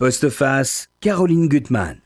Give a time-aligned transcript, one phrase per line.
[0.00, 1.96] Postface, Caroline Gutmann.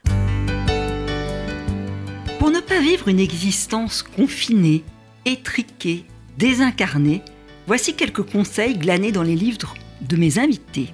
[2.39, 4.83] Pour ne pas vivre une existence confinée,
[5.27, 6.07] étriquée,
[6.39, 7.21] désincarnée,
[7.67, 10.89] voici quelques conseils glanés dans les livres de mes invités.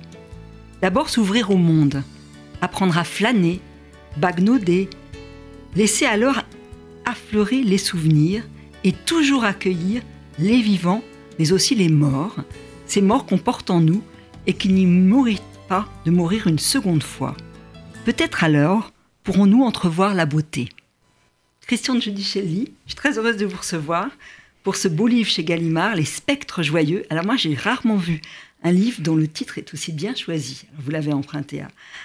[0.83, 2.03] D'abord s'ouvrir au monde,
[2.61, 3.61] apprendre à flâner,
[4.17, 4.91] bagnauder,
[5.77, 6.43] laisser alors
[7.05, 8.43] affleurer les souvenirs
[8.83, 10.03] et toujours accueillir
[10.41, 11.05] les vivants,
[11.39, 12.39] mais aussi les morts,
[12.87, 14.03] ces morts qu'on porte en nous
[14.49, 15.58] et qui n'y méritent
[16.05, 17.37] de mourir une seconde fois.
[18.05, 18.91] Peut-être alors
[19.23, 20.71] pourrons-nous entrevoir la beauté.
[21.67, 24.09] Christian Giudicelli, je suis très heureuse de vous recevoir
[24.63, 27.05] pour ce beau livre chez Gallimard, Les spectres joyeux.
[27.11, 28.23] Alors moi, j'ai rarement vu
[28.63, 30.63] un livre dont le titre est aussi bien choisi.
[30.79, 31.63] Vous l'avez emprunté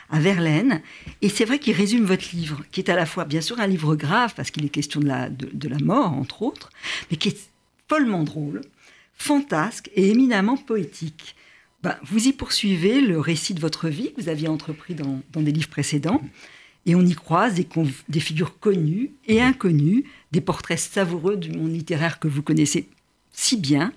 [0.09, 0.81] à, Verlaine.
[1.21, 3.67] Et c'est vrai qu'il résume votre livre, qui est à la fois, bien sûr, un
[3.67, 6.69] livre grave, parce qu'il est question de la, de, la mort, entre autres,
[7.09, 7.49] mais qui est
[7.87, 8.61] follement drôle,
[9.15, 11.35] fantasque et éminemment poétique.
[11.83, 15.51] Ben, vous y poursuivez le récit de votre vie que vous aviez entrepris dans, des
[15.51, 16.21] livres précédents.
[16.85, 17.67] Et on y croise des,
[18.07, 22.87] des, figures connues et inconnues, des portraits savoureux du monde littéraire que vous connaissez
[23.33, 23.91] si bien.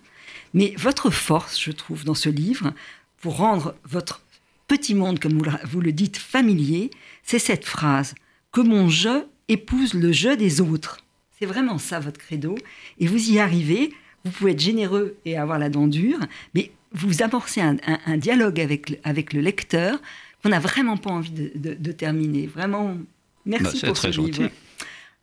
[0.53, 2.73] Mais votre force, je trouve, dans ce livre,
[3.19, 4.23] pour rendre votre
[4.67, 6.91] petit monde, comme vous le dites, familier,
[7.23, 8.15] c'est cette phrase
[8.51, 10.99] que mon jeu épouse le jeu des autres.
[11.39, 12.57] C'est vraiment ça votre credo.
[12.99, 13.93] Et vous y arrivez.
[14.25, 16.19] Vous pouvez être généreux et avoir la dent dure,
[16.53, 20.01] mais vous amorcez un, dialogue avec, avec le lecteur
[20.43, 22.47] qu'on n'a vraiment pas envie de, terminer.
[22.47, 22.97] Vraiment,
[23.45, 24.43] merci bah, pour ce gentil.
[24.43, 24.51] livre.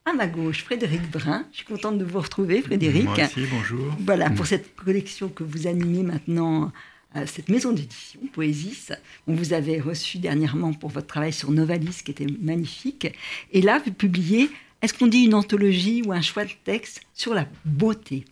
[0.06, 1.46] À ma gauche, Frédéric Brun.
[1.52, 3.06] Je suis contente de vous retrouver, Frédéric.
[3.06, 3.96] Moi aussi, bonjour.
[4.00, 6.74] Voilà, pour cette collection que vous animez maintenant,
[7.16, 8.92] euh, cette maison d'édition, Poésis.
[9.28, 13.08] On vous avait reçu dernièrement pour votre travail sur Novalis, qui était magnifique.
[13.54, 14.50] Et là, vous publiez,
[14.82, 18.26] est-ce qu'on dit une anthologie ou un choix de texte sur la beauté?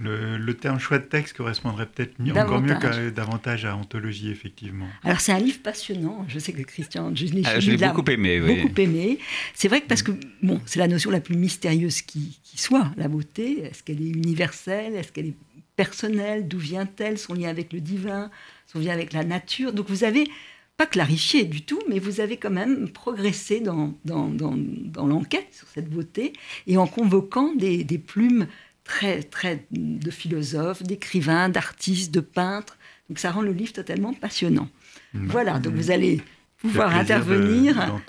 [0.00, 4.86] Le, terme choix de texte correspondrait peut-être encore mieux que davantage à anthologie, effectivement.
[5.02, 6.24] Alors, c'est un livre passionnant.
[6.28, 7.42] Je sais que Christian, je l'ai
[7.82, 8.40] ah, beaucoup aimé.
[8.40, 9.18] Beaucoup aimé.
[9.54, 13.08] C'est vrai que parce que bon, c'est la notion la plus mystérieuse qui, soit, la
[13.08, 13.64] beauté.
[13.64, 14.94] Est-ce qu'elle est universelle?
[14.94, 15.36] Est-ce qu'elle est
[15.76, 16.46] personnelle?
[16.46, 17.18] D'où vient-elle?
[17.18, 18.30] Son lien avec le divin?
[18.66, 19.72] Son lien avec la nature?
[19.72, 20.28] Donc, vous avez
[20.76, 25.66] pas clarifié du tout, mais vous avez quand même progressé dans, dans, dans, l'enquête sur
[25.66, 26.32] cette beauté
[26.68, 28.46] et en convoquant des, des plumes
[28.88, 32.76] très, très de philosophes, d'écrivains, d'artistes, de peintres.
[33.08, 34.68] Donc ça rend le livre totalement passionnant.
[35.14, 35.28] Mmh.
[35.28, 36.20] Voilà, donc vous allez
[36.56, 38.00] pouvoir intervenir.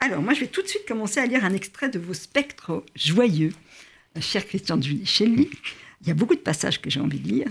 [0.00, 2.84] Alors moi, je vais tout de suite commencer à lire un extrait de vos spectres
[2.94, 3.52] joyeux,
[4.20, 5.50] cher Christian Julichelli.
[6.02, 7.48] Il y a beaucoup de passages que j'ai envie de lire.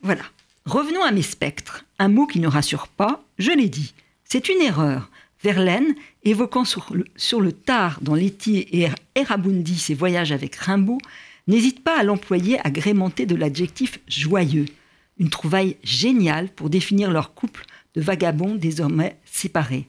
[0.00, 0.22] Voilà.
[0.64, 1.84] Revenons à mes spectres.
[1.98, 3.94] Un mot qui ne rassure pas, je l'ai dit.
[4.24, 5.10] C'est une erreur.
[5.42, 5.94] Verlaine,
[6.24, 10.98] évoquant sur le, sur le tard dans Letty et Erabundi ses voyages avec Rimbaud,
[11.46, 14.66] n'hésite pas à l'employer agrémenté de l'adjectif joyeux,
[15.18, 17.64] une trouvaille géniale pour définir leur couple
[17.94, 19.88] de vagabonds désormais séparés.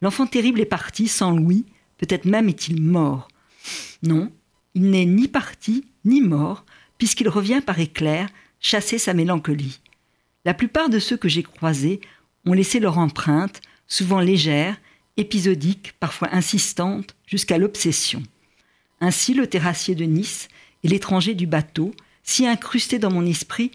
[0.00, 1.64] L'enfant terrible est parti sans Louis,
[1.98, 3.28] peut-être même est-il mort.
[4.02, 4.32] Non,
[4.74, 6.64] il n'est ni parti ni mort,
[6.98, 8.28] puisqu'il revient par éclair
[8.60, 9.80] chasser sa mélancolie.
[10.44, 12.00] La plupart de ceux que j'ai croisés
[12.46, 14.76] ont laissé leur empreinte, souvent légère,
[15.16, 18.22] épisodique, parfois insistante, jusqu'à l'obsession.
[19.00, 20.48] Ainsi, le terrassier de Nice
[20.82, 23.72] et l'étranger du bateau, si incrustés dans mon esprit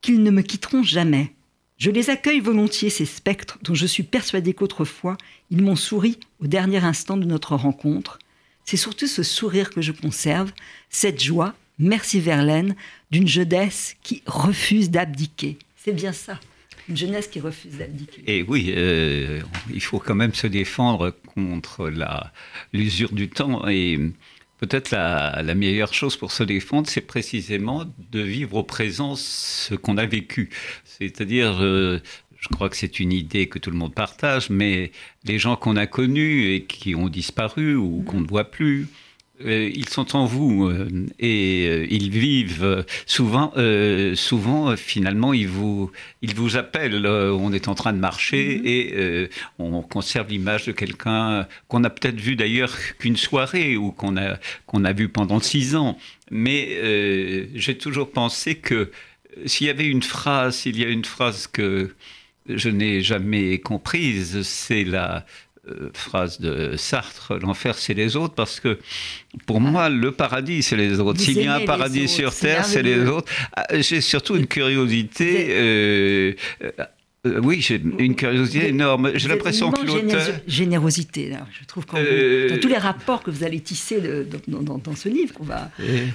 [0.00, 1.32] qu'ils ne me quitteront jamais.
[1.78, 5.16] Je les accueille volontiers, ces spectres dont je suis persuadé qu'autrefois
[5.50, 8.18] ils m'ont souri au dernier instant de notre rencontre.
[8.64, 10.52] C'est surtout ce sourire que je conserve,
[10.90, 12.76] cette joie, merci Verlaine,
[13.10, 15.58] d'une jeunesse qui refuse d'abdiquer.
[15.76, 16.38] C'est bien ça,
[16.88, 18.22] une jeunesse qui refuse d'abdiquer.
[18.26, 19.40] Et oui, euh,
[19.72, 21.92] il faut quand même se défendre contre
[22.72, 23.98] l'usure du temps et
[24.62, 29.98] Peut-être la, meilleure chose pour se défendre, c'est précisément de vivre au présent ce qu'on
[29.98, 30.50] a vécu.
[30.84, 31.98] C'est-à-dire, euh,
[32.38, 34.92] je crois que c'est une idée que tout le monde partage, mais
[35.24, 38.86] les gens qu'on a connus et qui ont disparu ou qu'on ne voit plus,
[39.40, 43.52] ils sont en vous euh, et euh, ils vivent souvent.
[44.14, 47.06] souvent, finalement, ils vous, ils vous appellent.
[47.06, 48.66] on est en train de marcher mm-hmm.
[48.66, 54.16] et on conserve l'image de quelqu'un qu'on a peut-être vu d'ailleurs qu'une soirée ou qu'on
[54.16, 55.98] a qu'on a vu pendant six ans.
[56.30, 58.90] Mais j'ai toujours pensé que
[59.46, 61.94] s'il y avait une phrase, s'il y a une phrase que
[62.48, 65.24] je n'ai jamais comprise, c'est la
[65.68, 68.80] euh, phrase de Sartre, l'enfer c'est les autres, parce que
[69.46, 71.20] pour moi le paradis c'est les autres.
[71.20, 73.30] S'il y a un paradis sur Terre, c'est les autres.
[73.54, 75.50] Ah, j'ai surtout une curiosité.
[75.50, 79.12] Euh, euh, oui, j'ai une curiosité énorme.
[79.14, 80.34] J'ai l'impression que l'auteur.
[80.48, 81.46] Générosité, là.
[81.52, 84.00] je trouve, dans tous les rapports que vous allez tisser
[84.48, 85.70] dans, ce livre, qu'on va,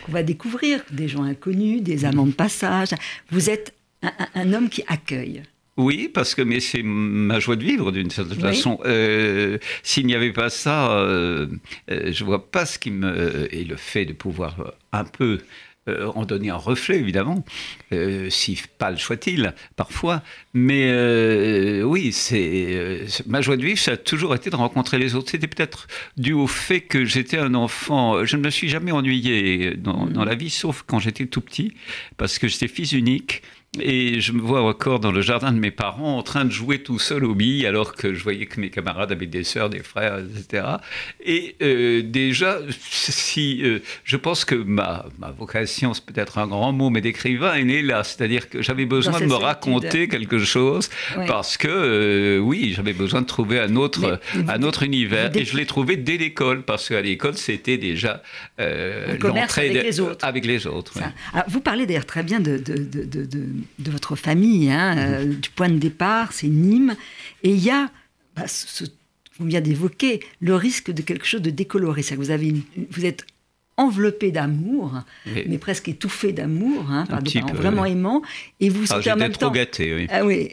[0.09, 2.89] va découvrir, des gens inconnus, des amants de passage,
[3.31, 5.43] vous êtes un, un homme qui accueille.
[5.77, 8.79] Oui, parce que mais c'est ma joie de vivre d'une certaine façon.
[8.85, 11.47] Euh, s'il n'y avait pas ça, euh,
[11.91, 15.39] euh, je vois pas ce qui me et le fait de pouvoir un peu
[16.15, 17.45] en donner un reflet, évidemment,
[18.27, 20.21] si pâle soit-il, parfois.
[20.53, 25.31] Mais oui, c'est ma joie de vivre, ça a toujours été de rencontrer les autres.
[25.31, 25.87] C'était peut-être
[26.17, 28.25] dû au fait que j'étais un enfant.
[28.25, 31.73] Je ne me suis jamais ennuyé dans, dans la vie, sauf quand j'étais tout petit,
[32.17, 33.41] parce que j'étais fils unique.
[33.81, 36.79] Et je me vois encore dans le jardin de mes parents en train de jouer
[36.79, 39.79] tout seul aux billes, alors que je voyais que mes camarades avaient des sœurs, des
[39.79, 40.63] frères, etc.
[41.23, 46.71] Et euh, déjà, si euh, je pense que ma, ma vocation, c'est peut-être un grand
[46.71, 48.03] mot, mais d'écrivain est née là.
[48.03, 50.89] C'est-à-dire que j'avais besoin de me raconter quelque chose,
[51.27, 55.35] parce que, euh, oui, j'avais besoin de trouver un autre, un autre univers.
[55.35, 58.21] Et je l'ai trouvé dès l'école, parce qu'à l'école, c'était déjà
[58.57, 60.25] l'entrée avec, les autres.
[60.25, 60.93] Avec les autres
[61.47, 63.45] vous parlez d'ailleurs très bien de, de, de
[63.79, 65.01] de votre famille, hein, mhm.
[65.01, 66.95] euh, du point de départ, c'est Nîmes.
[67.43, 67.89] Et il y a,
[68.35, 68.85] bah, ce,
[69.39, 72.01] vous vient d'évoquer, le risque de quelque chose de décoloré.
[72.01, 72.55] C'est-à-dire que vous, avez
[72.89, 73.25] vous êtes
[73.77, 78.23] enveloppé d'amour, mais presque étouffé d'amour, hein, par des parents vraiment aimants,
[78.59, 80.07] et vous ah, sentez en même trop temps, gâté, oui.
[80.09, 80.49] Ah oui,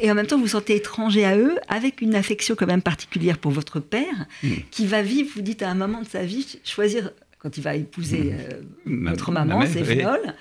[0.00, 2.80] et en même temps vous, vous sentez étranger à eux, avec une affection quand même
[2.80, 4.54] particulière pour votre père, hmm.
[4.70, 7.76] qui va vivre, vous dites à un moment de sa vie, choisir quand il va
[7.76, 8.32] épouser
[8.86, 9.06] hmm.
[9.06, 10.34] euh, votre maman, c'est viol,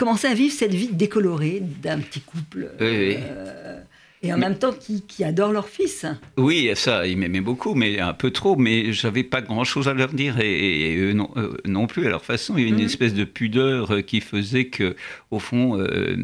[0.00, 2.70] commencer à vivre cette vie décolorée d'un petit couple.
[2.80, 3.80] Euh,
[4.22, 6.04] et en même temps qui, qui, adorent leur fils.
[6.36, 10.12] Oui, ça, ils m'aimaient beaucoup, mais un peu trop, mais j'avais pas grand-chose à leur
[10.12, 12.54] dire, et, eux, non, euh, non, plus à leur façon.
[12.56, 12.84] Il y avait une mhm.
[12.84, 14.94] espèce de pudeur euh, qui faisait que,
[15.30, 16.16] au fond, euh,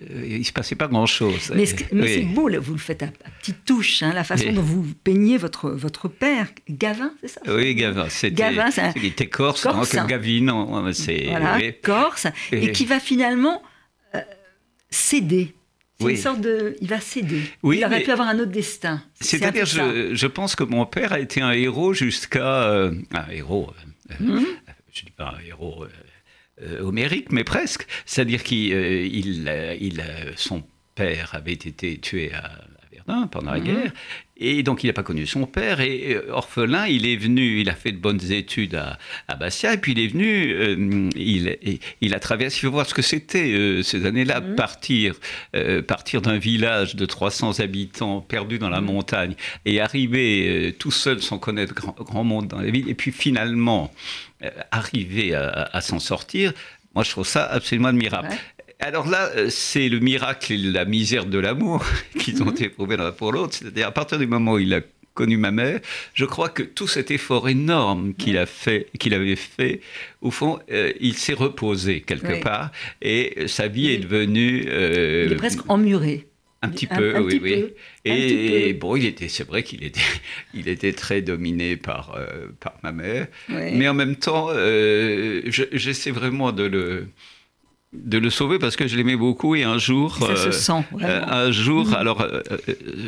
[0.00, 1.52] il se passait pas grand-chose.
[1.54, 3.08] Mais, c'est beau, vous le faites à,
[3.40, 7.40] petite touche, hein, la façon dont vous peignez votre, votre père, Gavin, c'est ça?
[7.48, 8.06] Oui, Gavin.
[8.30, 11.26] Gavin, il était corse, corse hein, Gavin, c'est...
[11.26, 13.62] Voilà, corse, et, qui va finalement
[14.90, 15.54] céder
[16.00, 16.76] c'est une sorte de.
[16.80, 17.42] Il va céder.
[17.64, 19.02] il aurait pu avoir un autre destin.
[19.20, 22.64] C'est-à-dire, je, je, pense que mon père a été un héros jusqu'à.
[22.64, 23.72] Euh, un héros.
[24.10, 24.46] Euh, mhm.
[24.92, 25.86] Je ne dis pas un héros
[26.62, 27.86] euh, homérique, mais presque.
[28.06, 28.72] C'est-à-dire qu'il.
[28.72, 30.02] il,
[30.36, 30.62] son
[30.94, 32.50] père avait été tué à,
[33.08, 33.64] Verdun pendant la mhm.
[33.64, 33.92] guerre.
[34.40, 35.80] Et donc, il n'a pas connu son père.
[35.80, 39.74] Et euh, orphelin, il est venu, il a fait de bonnes études à, à Bastia.
[39.74, 43.02] Et puis, il est venu, euh, il, il a traversé, il faut voir ce que
[43.02, 44.54] c'était euh, ces années-là, mhm.
[44.54, 45.14] partir,
[45.86, 48.86] partir d'un village de 300 habitants perdu dans la mhm.
[48.86, 49.34] montagne
[49.64, 52.88] et arriver tout seul sans connaître grand, grand, monde dans la ville.
[52.88, 53.92] Et puis, finalement,
[54.70, 56.52] arriver à, s'en sortir.
[56.94, 58.28] Moi, je trouve ça absolument admirable.
[58.80, 61.84] Alors là, euh, c'est le miracle et la misère de l'amour
[62.18, 62.62] qu'ils ont mhm.
[62.62, 63.54] éprouvé l'un pour l'autre.
[63.54, 64.80] C'est-à-dire, à partir du moment où il a
[65.14, 65.80] connu ma mère,
[66.14, 69.80] je crois que tout cet effort énorme qu'il a fait, qu'il avait fait,
[70.22, 72.70] au fond, euh, il s'est reposé quelque part
[73.02, 74.66] et sa vie est devenue.
[74.68, 76.26] Euh, il est presque emmuré.
[76.62, 77.66] Un petit peu, oui, oui.
[78.04, 80.00] Et, bon, il était, c'est vrai qu'il était,
[80.54, 82.18] il était très dominé par,
[82.58, 84.48] par ma mère, mais en même temps,
[85.46, 87.06] j'essaie vraiment de le
[87.92, 90.84] de le sauver parce que je l'aimais beaucoup et un jour, ça se euh, sent,
[91.00, 91.94] euh, un jour, mm.
[91.94, 92.42] alors euh,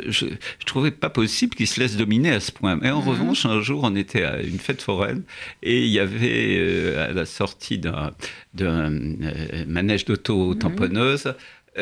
[0.06, 2.76] je, je, trouvais pas possible qu'il se laisse dominer à ce point.
[2.76, 3.08] Mais en mm.
[3.08, 5.22] revanche, un jour, on était à une fête foraine
[5.62, 8.10] et il y avait à la sortie d'un
[9.66, 11.26] manège d'auto tamponneuse
[11.76, 11.80] mm.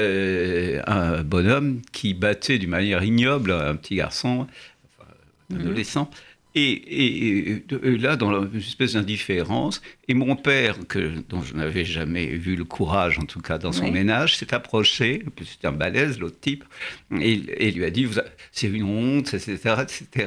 [0.87, 4.49] un bonhomme qui battait d'une manière ignoble un petit garçon,
[5.55, 6.11] un adolescent.
[6.55, 12.57] Et, là, dans une espèce d'indifférence, et mon père, que, dont je n'avais jamais vu
[12.57, 16.65] le courage, en tout cas dans son ménage, s'est approché, c'était un balèze, l'autre type,
[17.21, 18.09] et, et, lui a dit,
[18.51, 20.27] c'est une honte, etc., etc.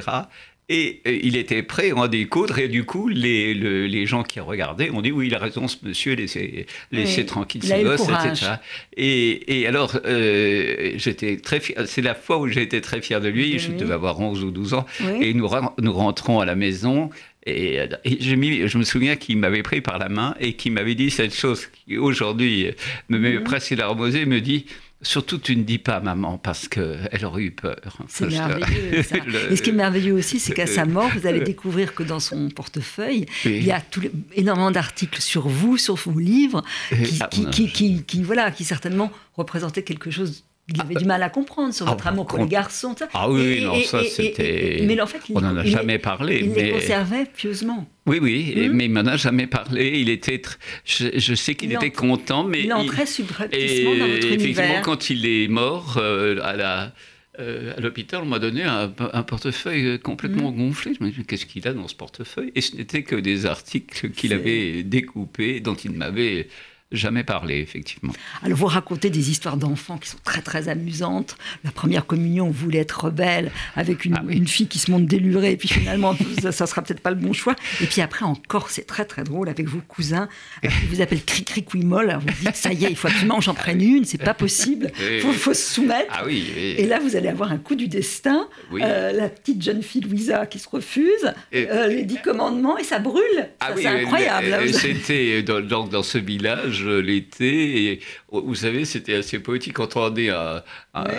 [0.68, 4.90] Et, il était prêt à en découdre, et du coup, les, les gens qui regardaient
[4.90, 8.52] ont dit Oui, il a raison, ce monsieur, laissez, laissez tranquille ce gosse, etc.
[8.96, 13.28] Et, et alors, euh, j'étais très c'est la fois où j'ai été très fier de
[13.28, 14.86] lui, je devais avoir 11 ou 12 ans,
[15.20, 17.10] et nous, nous rentrons à la maison,
[17.44, 21.10] et, je, je, me souviens qu'il m'avait pris par la main et qu'il m'avait dit
[21.10, 22.70] cette chose qui aujourd'hui
[23.08, 24.66] me met presque la aux me dit
[25.02, 27.98] Surtout, tu ne dis pas maman parce qu'elle aurait eu peur.
[28.08, 29.02] C'est merveilleux.
[29.02, 29.16] Ça.
[29.50, 32.20] Et ce qui est merveilleux aussi, c'est qu'à sa mort, vous allez découvrir que dans
[32.20, 34.02] son portefeuille, il y a tout
[34.34, 39.82] énormément d'articles sur vous, sur vos livres, qui, ah, qui, qui, voilà, qui certainement représentaient
[39.82, 42.94] quelque chose il avait du mal à comprendre sur votre ah, amour pour les garçons.
[43.14, 44.82] Ah oui, non, ça c'était.
[44.86, 46.40] Mais en fait, on n'en a jamais parlé.
[46.44, 47.86] Il les conservait pieusement.
[48.06, 50.00] Oui, oui, hmm mais il m'en a jamais parlé.
[50.00, 50.40] Il était,
[50.84, 55.48] je, sais qu'il était content, mais il entrait subrepticement dans votre effectivement, quand il est
[55.48, 56.92] mort euh, à la
[57.40, 60.56] euh, à l'hôpital, on m'a donné un, portefeuille complètement hmm.
[60.56, 60.92] gonflé.
[60.98, 62.52] Je me suis dit, qu'est-ce qu'il a dans ce portefeuille?
[62.54, 66.48] Et ce n'était que des articles qu'il avait découpés, dont il m'avait
[66.92, 68.12] jamais parlé, effectivement.
[68.42, 71.36] Alors, vous racontez des histoires d'enfants qui sont très, très amusantes.
[71.64, 75.06] La première communion, vous voulez être rebelle avec une, ah une fille qui se montre
[75.06, 77.56] délurée, et puis finalement, ça, ne sera peut-être pas le bon choix.
[77.80, 80.28] Et puis après, encore, c'est très, très drôle avec vos cousins.
[80.62, 82.10] qui vous appellent cri cri molle.
[82.10, 84.34] Alors, vous dites, ça y est, il faut absolument que j'en prenne une, c'est pas
[84.34, 84.90] possible.
[85.00, 86.10] Il faut, se soumettre.
[86.10, 88.48] Ah oui, Et là, vous allez avoir un coup du destin.
[88.72, 92.98] Euh, la petite jeune fille Louisa qui se refuse, euh, les dix commandements, et ça
[92.98, 93.48] brûle.
[93.60, 94.72] Ah c'est incroyable.
[94.72, 97.92] C'était dans, dans ce village l'été.
[97.92, 99.74] Et vous savez, c'était assez poétique.
[99.74, 100.64] Quand on est à,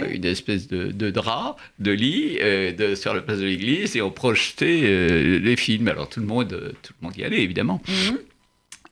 [0.09, 4.11] une espèce de, drap, de lit, euh, de, sur la place de l'église, et on
[4.11, 5.87] projetait euh, les films.
[5.87, 7.81] Alors tout le monde, tout le monde y allait, évidemment.
[7.87, 8.19] Mhm.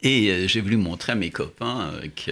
[0.03, 2.31] Et euh, j'ai voulu montrer à mes copains que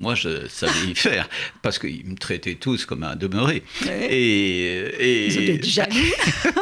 [0.00, 1.28] moi, je savais y faire,
[1.62, 3.62] parce qu'ils me traitaient tous comme un demeuré.
[3.88, 5.94] Et, et, jaloux.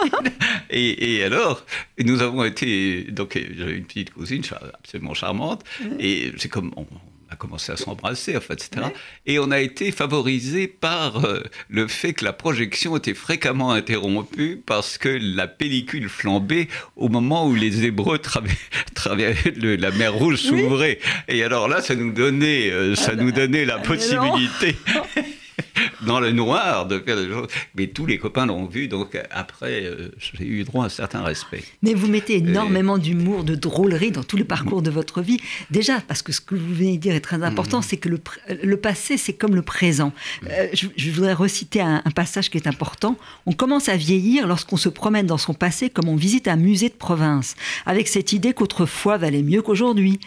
[0.71, 1.64] et, et, alors,
[1.99, 3.02] nous avons été.
[3.11, 4.43] Donc, j'avais une petite cousine
[4.75, 5.64] absolument charmante,
[5.99, 6.73] et c'est comme.
[6.76, 6.87] On,
[7.30, 8.87] a commencé à s'embrasser, en fait, etc.
[9.26, 14.62] Et on a été favorisé par euh, le fait que la projection était fréquemment interrompue
[14.64, 20.99] parce que la pellicule flambait au moment où les Hébreux traversaient la mer Rouge s'ouvrait.
[21.28, 24.76] Et alors là, ça nous donnait, euh, ça ah nous bah, donnait la possibilité.
[26.06, 27.49] dans le noir de faire des choses.
[27.75, 31.23] Mais tous les copains l'ont vu, donc après, euh, j'ai eu droit à un certain
[31.23, 31.62] respect.
[31.83, 35.38] Mais vous mettez énormément d'humour, de drôlerie dans tout le parcours de votre vie.
[35.71, 37.83] Déjà, parce que ce que vous venez de dire est très important, mm.
[37.83, 38.21] c'est que le,
[38.62, 40.12] le passé, c'est comme le présent.
[40.42, 40.47] Mm.
[40.50, 43.16] Euh, je, voudrais reciter un, un, passage qui est important.
[43.47, 46.88] On commence à vieillir lorsqu'on se promène dans son passé comme on visite un musée
[46.88, 50.18] de province, avec cette idée qu'autrefois valait mieux qu'aujourd'hui.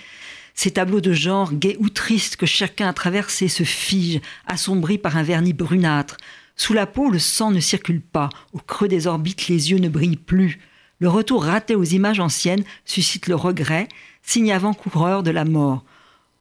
[0.61, 5.15] Ces tableaux de genre, gais ou tristes, que chacun a traversés, se figent, assombris par
[5.15, 6.17] un vernis brunâtre.
[6.57, 8.27] Sous la peau, le sang ne circule pas.
[8.51, 10.59] Au creux des orbites, les yeux ne brillent plus.
[10.99, 13.87] Le retour raté aux images anciennes suscite le regret,
[14.21, 15.85] signe avant-coureur de la mort.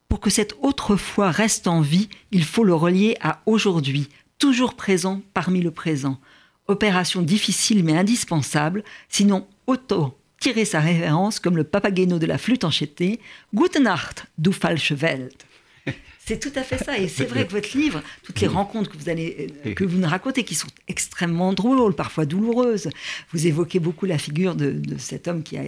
[0.08, 4.08] Pour que cette autre foi reste en vie, il faut le relier à aujourd'hui,
[4.40, 6.18] toujours présent parmi le présent.
[6.66, 12.64] Opération difficile mais indispensable, sinon auto tirer sa révérence comme le papageno de la flûte
[12.64, 13.21] enchétée,
[13.54, 15.47] Gute Nacht, du falsche Welt.
[16.18, 16.99] C'est tout à fait ça.
[16.99, 19.97] Et c'est vrai que votre livre, toutes les rencontres que vous, allez, euh, que vous
[19.97, 22.90] nous racontez, qui sont extrêmement drôles, parfois douloureuses,
[23.33, 25.62] vous évoquez beaucoup la figure de, cet homme qui a,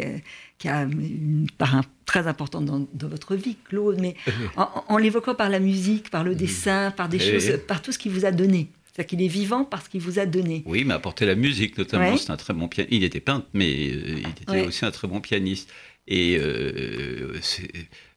[0.59, 4.17] qui a une part très importante dans, votre vie, Claude, mais
[4.57, 8.13] en, l'évoquant par la musique, par le dessin, par des choses, par tout ce qu'il
[8.13, 8.69] vous a donné.
[9.01, 10.63] C'est-à-dire qu'il est vivant parce qu'il vous a donné.
[10.67, 12.17] Oui, il m'a apporté la musique notamment.
[12.19, 12.93] C'est un très bon pianiste.
[12.93, 15.73] Il était peintre, mais euh, il était aussi un très bon pianiste.
[16.07, 17.33] Et euh,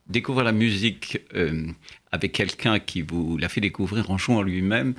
[0.07, 1.67] découvrir la musique euh,
[2.11, 4.95] avec quelqu'un qui vous l'a fait découvrir en jouant lui-même,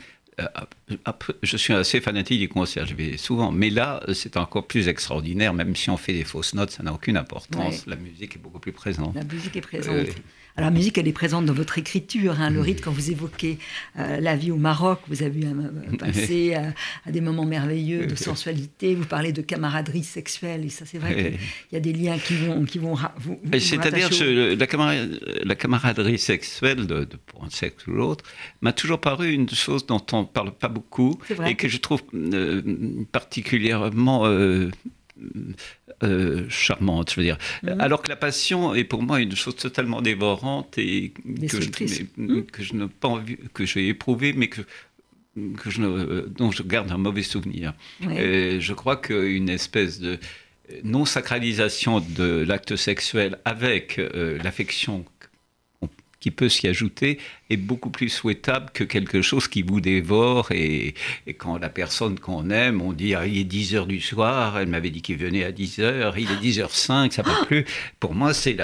[1.42, 3.52] je suis assez fanatique des concerts, je vais souvent.
[3.52, 6.94] Mais là, c'est encore plus extraordinaire, même si on fait des fausses notes, ça n'a
[6.94, 7.86] aucune importance.
[7.86, 9.14] La musique est beaucoup plus présente.
[9.14, 10.08] La musique est présente.
[10.56, 12.40] Alors la musique, elle est présente dans votre écriture.
[12.40, 13.58] Hein, le rythme, quand vous évoquez
[13.98, 18.94] euh, la vie au Maroc, vous avez un, passé à, des moments merveilleux de sensualité.
[18.94, 20.64] Vous parlez de camaraderie sexuelle.
[20.64, 21.38] Et ça, c'est vrai qu'il
[21.72, 26.18] y a des liens qui vont, qui vont vous, C'est-à-dire que la, camaraderie, la camaraderie
[26.18, 28.24] sexuelle, de, pour un sexe ou l'autre,
[28.60, 32.02] m'a toujours paru une chose dont on ne parle pas beaucoup et que je trouve
[32.14, 32.62] euh,
[33.10, 34.24] particulièrement...
[35.20, 35.52] Euh,
[36.02, 37.38] euh, charmante, je veux dire.
[37.62, 37.80] Mhm.
[37.80, 41.12] Alors que la passion est pour moi une chose totalement dévorante et
[41.48, 41.70] que je,
[42.16, 42.46] mhm.
[42.46, 44.62] que je n'ai pas envie, que j'ai éprouvé, mais que
[45.56, 47.74] que je ne, dont je garde un mauvais souvenir.
[48.00, 50.18] je crois qu'une espèce de
[50.82, 55.04] non-sacralisation de l'acte sexuel avec euh, l'affection
[56.24, 57.18] qui peut s'y ajouter
[57.50, 60.94] est beaucoup plus souhaitable que quelque chose qui vous dévore et,
[61.36, 64.68] quand la personne qu'on aime, on dit ah, il est 10 heures du soir, elle
[64.68, 67.44] m'avait dit qu'il venait à 10 heures, il est 10 h 05, ça ne va
[67.44, 67.66] plus.
[68.00, 68.56] Pour moi, c'est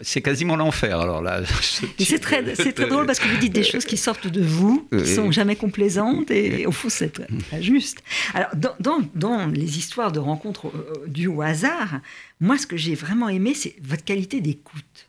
[0.00, 0.98] c'est quasiment l'enfer.
[0.98, 1.42] Alors là,
[2.00, 4.88] c'est très, c'est très drôle parce que vous dites des choses qui sortent de vous,
[4.90, 8.02] qui sont jamais complaisantes et au fond c'est très, juste.
[8.34, 12.00] Alors dans, dans, dans, les histoires de rencontres euh, dues au hasard,
[12.40, 15.08] moi ce que j'ai vraiment aimé, c'est votre qualité d'écoute.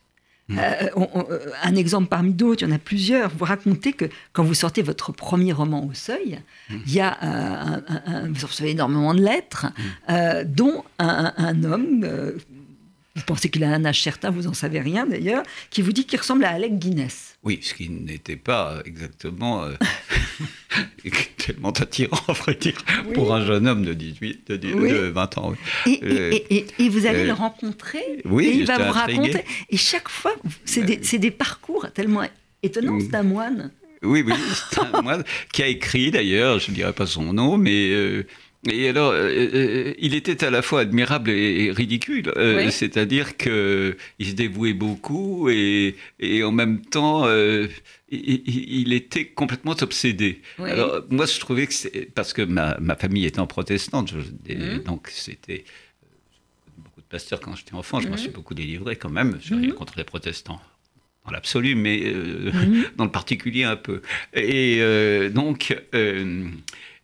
[0.50, 3.30] Euh, euh, un exemple parmi d'autres, il y en a plusieurs.
[3.30, 8.28] Vous racontez que quand vous sortez votre premier roman au seuil, il y a un,
[8.28, 9.66] vous recevez énormément de lettres,
[10.08, 12.06] euh, dont un, homme,
[13.16, 16.04] vous pensez qu'il a un âge certain, vous n'en savez rien d'ailleurs, qui vous dit
[16.04, 17.36] qu'il ressemble à Alec Guinness.
[17.42, 19.64] Oui, ce qui n'était pas exactement
[21.38, 22.76] tellement attirant, à vrai dire,
[23.14, 25.54] pour un jeune homme de 18, de, 20 ans.
[25.86, 29.44] Et, et, vous allez le rencontrer, oui, et il va vous raconter.
[29.70, 32.22] Et chaque fois, c'est des, des, parcours tellement
[32.62, 32.98] étonnants.
[33.00, 33.70] C'est un moine.
[34.02, 34.34] Oui, oui,
[34.70, 38.26] c'est un moine qui a écrit d'ailleurs, je ne dirais pas son nom, mais.
[38.66, 39.14] Euh, Et alors,
[39.98, 42.32] il était à la fois admirable et, ridicule.
[42.70, 47.26] C'est-à-dire qu'il se dévouait beaucoup et, et en même temps,
[48.08, 50.40] il, était complètement obsédé.
[50.58, 52.12] Alors, moi, je trouvais que c'est.
[52.14, 54.78] Parce que ma, ma famille étant protestante, mmh.
[54.84, 55.64] donc c'était.
[56.78, 58.18] Beaucoup de pasteurs quand j'étais enfant, je m'en mmh.
[58.18, 59.38] suis beaucoup délivré quand même.
[59.42, 59.74] Je rien mmh.
[59.74, 60.60] contre les protestants
[61.26, 62.52] dans l'absolu, mais euh,
[62.96, 64.02] dans le particulier un peu.
[64.34, 65.30] Et euh,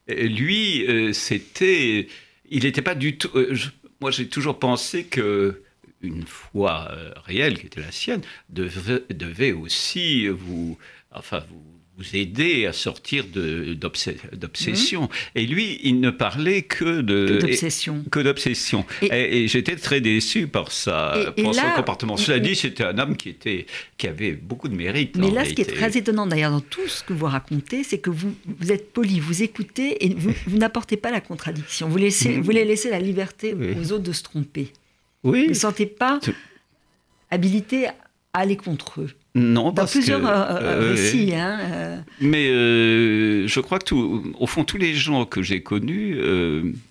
[0.08, 2.08] donc, euh, lui, c'était.
[2.50, 3.30] Il n'était pas du tout.
[4.00, 5.62] moi, j'ai toujours pensé que
[6.02, 6.90] une foi
[7.24, 10.76] réelle, qui était la sienne, devait, devait aussi vous.
[11.12, 15.02] Enfin, vous vous aider à sortir d'obsession.
[15.02, 15.08] Mmh.
[15.34, 18.02] Et lui, il ne parlait que d'obsession.
[18.10, 18.86] Que d'obsession.
[19.02, 22.16] Et, j'étais très déçu par, ça, son comportement.
[22.16, 23.66] Cela dit, c'était un homme qui, était,
[23.98, 25.16] qui avait beaucoup de mérite.
[25.16, 27.98] Mais là, ce qui est très étonnant d'ailleurs dans tout ce que vous racontez, c'est
[27.98, 31.88] que vous, vous êtes poli, vous écoutez et vous, n'apportez pas la contradiction.
[31.88, 34.72] Vous, laissez, vous voulez laisser la liberté aux autres de se tromper.
[35.24, 35.42] Oui.
[35.44, 36.20] Vous ne sentez pas
[37.30, 37.94] habilité à
[38.32, 39.10] aller contre eux.
[39.34, 41.32] Non, Dans plusieurs euh, euh, récits.
[41.34, 41.96] Hein, euh.
[42.20, 42.48] Mais
[43.48, 46.18] je crois que, tout, au fond, tous les gens que j'ai connus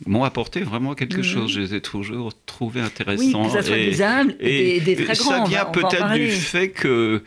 [0.07, 1.23] m'ont apporté vraiment quelque mhm.
[1.23, 1.51] chose.
[1.51, 3.43] Je les ai toujours trouvés intéressants.
[3.43, 5.45] Oui, que ça soit des humbles et, des, très grands.
[5.45, 7.21] Ça vient peut-être du fait que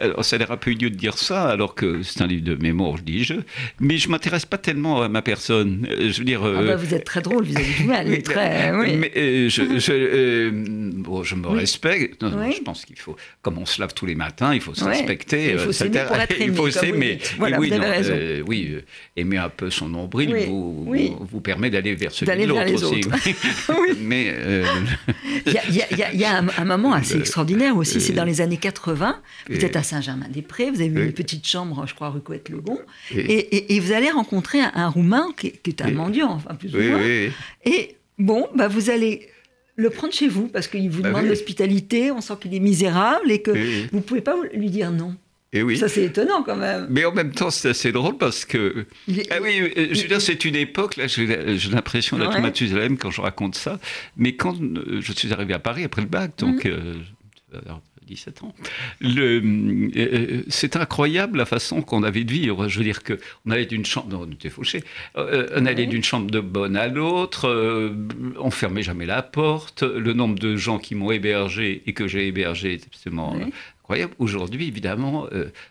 [0.00, 2.54] alors, ça n'a pas eu lieu de dire ça, alors que c'est un livre de
[2.54, 3.34] mémoire, je dis je,
[3.80, 5.86] mais je m'intéresse pas tellement à ma personne.
[5.90, 6.42] Euh, je veux dire.
[6.44, 8.72] Ah bah, vous êtes très drôle vis-à-vis du mal, très.
[8.72, 8.96] Oui.
[8.96, 12.22] Mais euh, je, je, euh, bon, je me respecte.
[12.22, 15.52] je pense qu'il faut, comme on se lave tous les matins, il faut se respecter.
[15.52, 16.46] Il faut s'aimer pour être aimé.
[16.46, 17.18] Il faut s'aimer.
[17.38, 18.14] Voilà, oui, raison.
[18.46, 18.76] oui,
[19.16, 20.86] aimer un peu son nombril vous,
[21.30, 23.00] vous, permet d'aller vers celui de l'autre aussi.
[24.00, 24.34] mais
[25.46, 28.00] il y, a un, moment assez extraordinaire aussi.
[28.00, 29.20] C'est dans les années 80.
[29.54, 32.20] Vous êtes à Saint-Germain-des-Prés, vous avez une petite chambre, je crois, rue
[32.50, 32.78] le bon
[33.10, 37.00] et, vous allez rencontrer un, Roumain qui, est un mendiant, enfin plus ou moins.
[37.64, 39.28] Et bon, bah, vous allez
[39.76, 43.30] le prendre chez vous parce qu'il vous bah demande l'hospitalité, on sent qu'il est misérable
[43.30, 43.50] et que
[43.90, 45.16] vous ne pouvez pas lui dire non.
[45.52, 45.78] Et oui.
[45.78, 46.88] Ça, c'est étonnant quand même.
[46.90, 48.86] Mais en même temps, c'est assez drôle parce que.
[49.30, 51.26] ah oui, euh, je veux dire, c'est une époque, là, j'ai
[51.70, 52.40] l'impression d'être ouais.
[52.40, 53.78] Mathusalem quand je raconte ça.
[54.16, 56.64] Mais quand euh, je suis arrivé à Paris après le bac, donc.
[56.64, 56.70] Mmh.
[56.70, 56.94] Euh,
[58.04, 58.54] 17 ans.
[59.02, 62.68] Euh, euh, c'est incroyable la façon qu'on avait de vivre.
[62.68, 64.84] Je veux dire qu'on allait d'une chambre, on était fauchés,
[65.16, 67.48] euh, on allait d'une chambre de bonne à l'autre,
[68.38, 69.82] on fermait jamais la porte.
[69.82, 73.36] Le nombre de gens qui m'ont hébergé et que j'ai hébergé est absolument
[73.80, 74.14] incroyable.
[74.18, 75.28] Aujourd'hui, évidemment,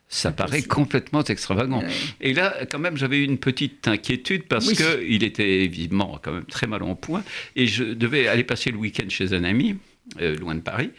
[0.08, 1.84] ça paraît complètement extravagant.
[2.22, 6.46] Et là, quand même, j'avais une petite inquiétude parce que qu'il était évidemment quand même
[6.46, 7.24] très mal en point
[7.56, 9.78] et je devais aller passer le week-end chez un ami,
[10.20, 10.92] loin de Paris.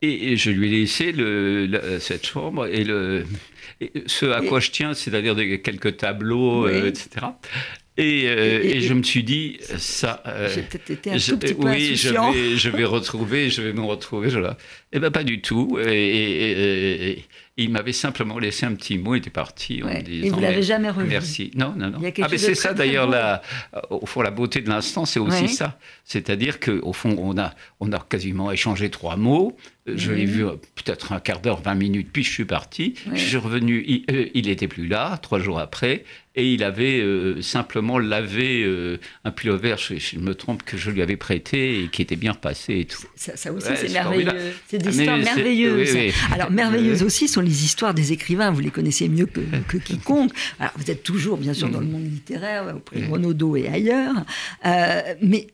[0.00, 3.24] Et, je lui ai laissé le, cette chambre et, le,
[4.06, 7.26] ce à quoi je tiens, c'est-à-dire quelques tableaux, euh, etc.
[7.98, 10.22] Euh, et, je me suis dit, ça.
[10.26, 13.60] Euh, J'ai peut-être été un tout petit peu Oui, je vais, je vais retrouver, je
[13.62, 14.28] vais me retrouver.
[14.28, 14.56] Voilà.
[14.92, 15.78] Eh bien, pas du tout.
[15.84, 17.24] Et,
[17.60, 19.82] il m'avait simplement laissé un petit mot, il était parti.
[19.82, 21.08] en disant, et vous l'avez jamais revu?
[21.08, 21.50] Merci.
[21.56, 21.98] Non, non, non.
[22.22, 23.42] Ah, mais c'est ça d'ailleurs, la,
[23.90, 25.76] au fond, la beauté de l'instant, c'est aussi ça.
[26.04, 29.56] C'est-à-dire qu'au fond, on a, on a quasiment échangé trois mots.
[29.96, 32.94] Je l'ai vu euh, peut-être un quart d'heure, 20 minutes, puis je suis parti.
[33.12, 37.40] Je suis revenu, il n'était euh, plus là, trois jours après, et il avait euh,
[37.42, 38.66] simplement lavé
[39.24, 42.32] un pullover, je, je, me trompe, que je lui avais prêté et qui était bien
[42.32, 43.02] repassé et tout.
[43.16, 44.30] Ça, aussi, c'est merveilleux.
[44.68, 45.96] C'est des histoires merveilleuses.
[46.32, 50.32] Alors, merveilleuses aussi sont les histoires des écrivains, vous les connaissez mieux que, que quiconque.
[50.58, 54.14] Alors, vous êtes toujours, bien sûr, dans le monde littéraire, auprès de Renaudot et ailleurs,
[55.22, 55.48] mais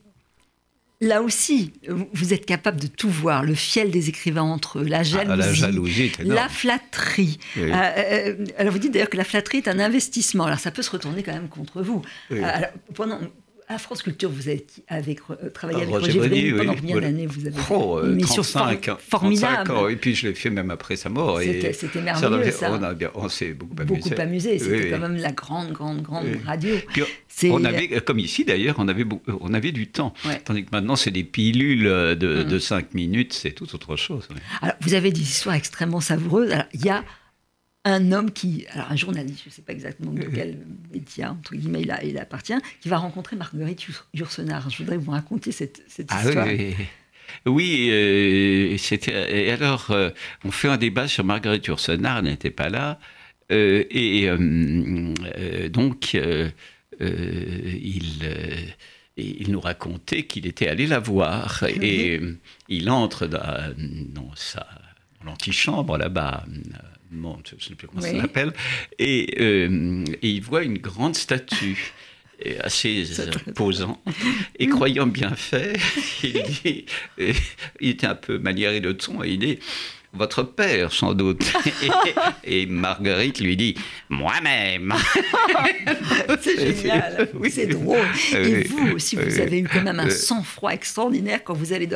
[1.04, 1.72] là aussi,
[2.12, 6.12] vous êtes capable de tout voir, le fiel des écrivains entre eux, la ah, jalousie,
[6.20, 7.38] la, flatterie.
[7.56, 10.44] Euh, euh, alors vous dites d'ailleurs que la flatterie est un investissement.
[10.44, 12.02] Alors ça peut se retourner quand même contre vous.
[12.30, 13.20] Alors, pendant,
[13.68, 17.46] à France Culture, vous avez avec, euh, travaillé avec Roger, Roger pendant combien d'années vous
[17.46, 19.70] avez oh, une mission 35, formidable.
[19.70, 21.40] ans, et puis je l'ai fait même après sa mort.
[21.40, 22.78] C'était merveilleux ça.
[23.14, 24.10] On, s'est beaucoup amusé.
[24.10, 26.74] Beaucoup amusé, c'était quand même la grande, grande, grande radio.
[27.44, 29.04] on avait, comme ici d'ailleurs, on avait,
[29.40, 30.12] on avait du temps.
[30.44, 32.96] Tandis que maintenant, c'est des pilules de, de 5 mm.
[32.96, 34.28] minutes, c'est tout autre chose.
[34.60, 36.50] Alors, vous avez des histoires extrêmement savoureuses.
[36.50, 37.04] Alors, il y a
[37.84, 40.58] un homme qui, alors un journaliste, je ne sais pas exactement de quel
[40.92, 44.70] média, entre guillemets, il, appartient, qui va rencontrer Marguerite Yourcenar.
[44.70, 46.46] Je voudrais vous raconter cette, cette ah histoire.
[46.46, 46.74] Oui,
[47.46, 49.46] oui euh, c'était.
[49.46, 50.10] Et alors, euh,
[50.44, 52.98] on fait un débat sur Marguerite Yourcenar, elle n'était pas là.
[53.52, 54.28] Euh, et
[55.68, 58.04] donc, il,
[59.16, 61.62] il nous racontait qu'il était allé la voir.
[61.82, 62.18] Et
[62.70, 64.66] il entre dans, dans sa
[65.24, 66.44] l'antichambre là-bas
[67.44, 68.52] je ne sais plus comment ça s'appelle,
[68.98, 71.92] et, euh, et, il voit une grande statue.
[72.60, 73.06] assez
[73.46, 74.02] imposant.
[74.58, 75.76] Et croyant bien faire,
[76.22, 76.84] il,
[77.80, 79.58] il était un peu maniéré de ton et il dit
[80.14, 81.44] votre père, sans doute.
[82.44, 83.74] Et, Marguerite lui dit
[84.08, 84.94] Moi-même.
[86.40, 87.50] c'est génial, oui.
[87.50, 87.98] c'est drôle.
[88.32, 91.88] Et vous aussi, vous avez eu quand même un sang-froid extraordinaire quand vous allez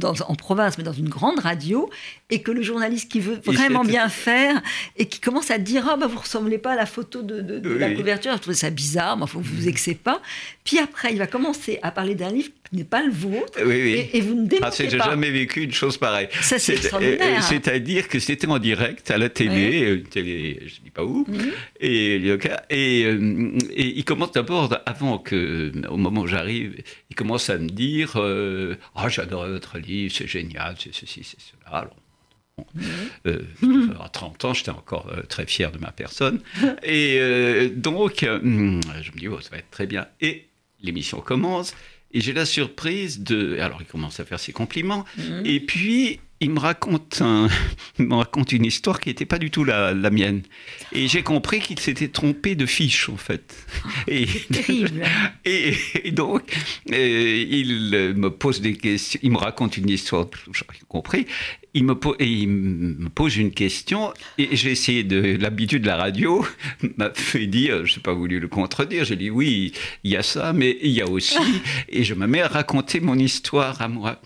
[0.00, 1.88] en province, mais dans une grande radio,
[2.30, 4.60] et que le journaliste qui veut vraiment bien faire
[4.96, 7.60] et qui commence à dire Ah, oh, bah, vous ressemblez pas à la photo de,
[7.78, 10.20] la couverture, je trouvais ça bizarre, mais enfin, vous vous excès pas.
[10.64, 14.20] Puis après, il va commencer à parler d'un livre qui n'est pas le vôtre, Et,
[14.20, 16.28] vous ne démentez ah, J'ai jamais vécu une chose pareille.
[16.40, 17.38] Ça, c'est extraordinaire.
[17.38, 17.42] Hein.
[17.42, 21.26] C'est-à-dire que c'était en direct à la télé, euh, télé je ne dis pas où,
[21.28, 21.50] mhm.
[21.80, 22.16] et,
[22.70, 27.58] et, euh, et, il commence d'abord, avant que, au moment où j'arrive, il commence à
[27.58, 31.78] me dire euh, Ah, j'adore votre livre, c'est génial, c'est ceci, c'est cela.
[31.78, 31.96] Alors,
[34.00, 36.40] à 30 ans, j'étais encore très fier de ma personne.
[36.82, 40.06] Et donc, je me dis, oh, ça va être très bien.
[40.20, 40.48] Et
[40.82, 41.74] l'émission commence,
[42.12, 43.58] et j'ai la surprise de...
[43.58, 45.42] Alors, il commence à faire ses compliments, mhm.
[45.46, 47.22] et puis il me raconte,
[47.98, 50.42] me raconte une histoire qui n'était pas du tout la, mienne.
[50.92, 53.54] Et j'ai compris qu'il s'était trompé de fiche, en fait.
[54.08, 55.04] Et, terrible.
[55.44, 56.52] Et, donc,
[56.90, 61.26] euh, il me pose des questions, il me raconte une histoire, j'ai compris.
[61.74, 65.38] Il me, et il me pose une question, et j'ai essayé de.
[65.40, 66.44] L'habitude de la radio
[66.98, 69.72] m'a fait dire, je n'ai pas voulu le contredire, j'ai dit oui,
[70.04, 71.38] il y a ça, mais il y a aussi.
[71.88, 74.20] et je me mets à raconter mon histoire à moi.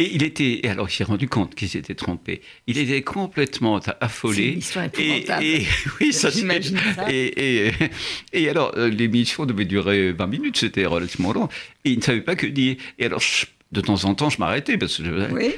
[0.00, 2.40] Et il était, et alors il s'est rendu compte qu'il s'était trompé.
[2.68, 4.58] Il était complètement affolé.
[4.60, 5.66] C'est et, et,
[6.00, 6.40] oui, ça, ça.
[7.10, 7.72] Et,
[8.32, 11.48] et, alors euh, l'émission devait durer 20 minutes, c'était relativement long.
[11.84, 12.76] Et il ne savait pas que dire.
[13.00, 13.22] Et alors
[13.72, 15.34] de temps en temps, je m'arrêtais parce que je...
[15.34, 15.54] oui.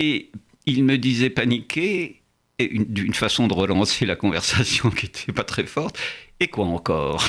[0.00, 0.30] Et
[0.66, 2.22] il me disait paniquer
[2.58, 5.98] d'une façon de relancer la conversation qui n'était pas très forte.
[6.38, 7.26] Et quoi encore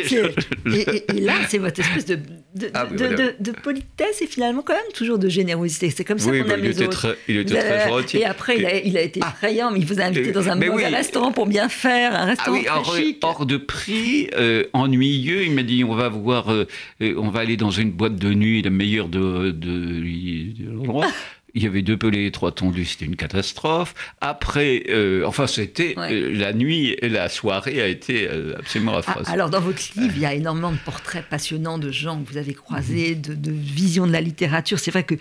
[0.12, 2.16] et, là, c'est votre espèce de,
[2.54, 5.90] de, ah de, politesse et finalement quand même toujours de générosité.
[5.90, 7.16] C'est comme ça qu'on bah, aime les autres.
[7.28, 8.18] il était très gentil.
[8.18, 9.32] Et après, il a, il a été ah.
[9.34, 12.60] effrayant, mais il vous a invité dans un mauvais restaurant pour bien faire, un restaurant
[12.68, 13.18] ah chic.
[13.22, 15.44] Hors de prix, euh, ennuyeux.
[15.44, 16.66] Il m'a dit on va voir, euh,
[17.02, 21.06] euh, on va aller dans une boîte de nuit, la meilleure de, de, l'endroit.
[21.54, 23.94] Il y avait deux pelés et trois tondus, c'était une catastrophe.
[24.20, 29.28] Après, euh, enfin, c'était euh, la nuit et la soirée a été euh, absolument affreuse.
[29.28, 32.36] alors, dans votre livre, il y a énormément de portraits passionnants de gens que vous
[32.36, 34.78] avez croisés, de, de visions de la littérature.
[34.78, 35.16] C'est vrai que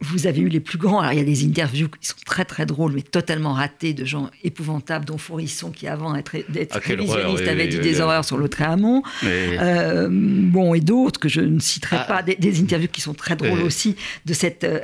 [0.00, 1.00] vous avez eu les plus grands.
[1.00, 4.04] Alors, il y a des interviews qui sont très très drôles, mais totalement ratées, de
[4.04, 8.60] gens épouvantables, dont Fourisson, qui avant d'être ah, révisionniste avait dit des horreurs sur l'autre
[8.60, 9.02] Hamon.
[9.24, 12.04] Euh, bon, et d'autres que je ne citerai ah.
[12.04, 14.78] pas, des, interviews qui sont très drôles aussi, de cet euh,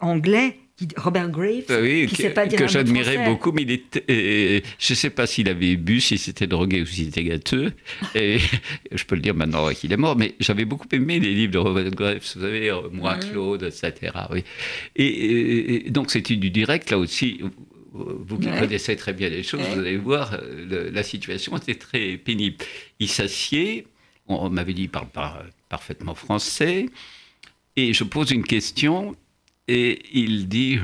[0.00, 0.58] anglais
[0.96, 5.10] Robert Graves, oui, qui que, pas que j'admirais beaucoup, mais il était, je ne sais
[5.10, 7.72] pas s'il avait bu, s'il s'était drogué ou s'il était gâteux.
[8.14, 8.38] Et
[8.92, 11.58] je peux le dire maintenant qu'il est mort, mais j'avais beaucoup aimé les livres de
[11.58, 13.20] Robert Graves, vous savez, euh, Moi, mm.
[13.30, 14.12] Claude, etc.
[14.30, 14.44] Oui.
[14.96, 17.40] Et, donc c'était du direct, là aussi.
[17.94, 22.16] Vous qui connaissez très bien les choses, vous allez voir, euh, la situation était très
[22.16, 22.56] pénible.
[22.98, 23.86] Il s'assied,
[24.28, 25.08] on, m'avait dit qu'il parle
[25.68, 26.86] parfaitement français,
[27.76, 29.14] et je pose une question,
[29.72, 30.78] et il dit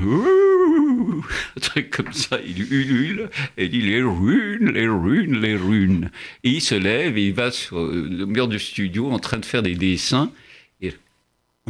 [1.55, 6.09] un truc comme ça, il ulule et dit les runes, les runes, les runes.
[6.43, 9.61] Il se lève et il va sur le mur du studio en train de faire
[9.61, 10.31] des dessins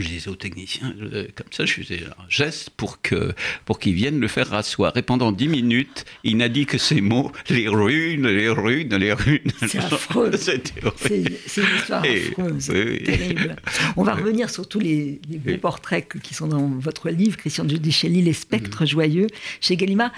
[0.02, 0.94] je disais aux techniciens,
[1.36, 3.34] comme ça, je faisais un geste pour que
[3.66, 4.96] pour qu'ils viennent le faire rasseoir.
[4.98, 9.14] Et pendant dix minutes, il n'a dit que ces mots les runes, les runes, les
[9.14, 9.52] runes.
[9.68, 10.32] C'est affreux.
[10.38, 13.56] C'est une histoire affreuse, terrible.
[13.98, 18.22] On va revenir sur tous les, les portraits qui sont dans votre livre, Christian Giudicelli,
[18.22, 18.88] Les spectres mm.
[18.88, 19.28] joyeux,
[19.62, 20.12] chez Gallimard.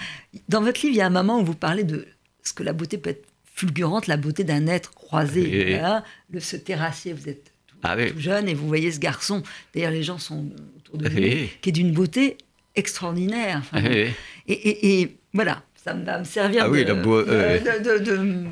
[0.50, 2.08] Dans votre livre, il y a un moment où vous parlez de
[2.44, 5.80] ce que la beauté peut être fulgurante, la beauté d'un être croisé.
[6.30, 7.51] le, ce terrassier, vous êtes
[7.84, 10.46] ah tout jeune, et vous voyez ce garçon, d'ailleurs les gens sont
[10.78, 12.38] autour de lui, qui est d'une beauté
[12.76, 13.64] extraordinaire.
[14.48, 18.46] et, voilà, ça va me servir de,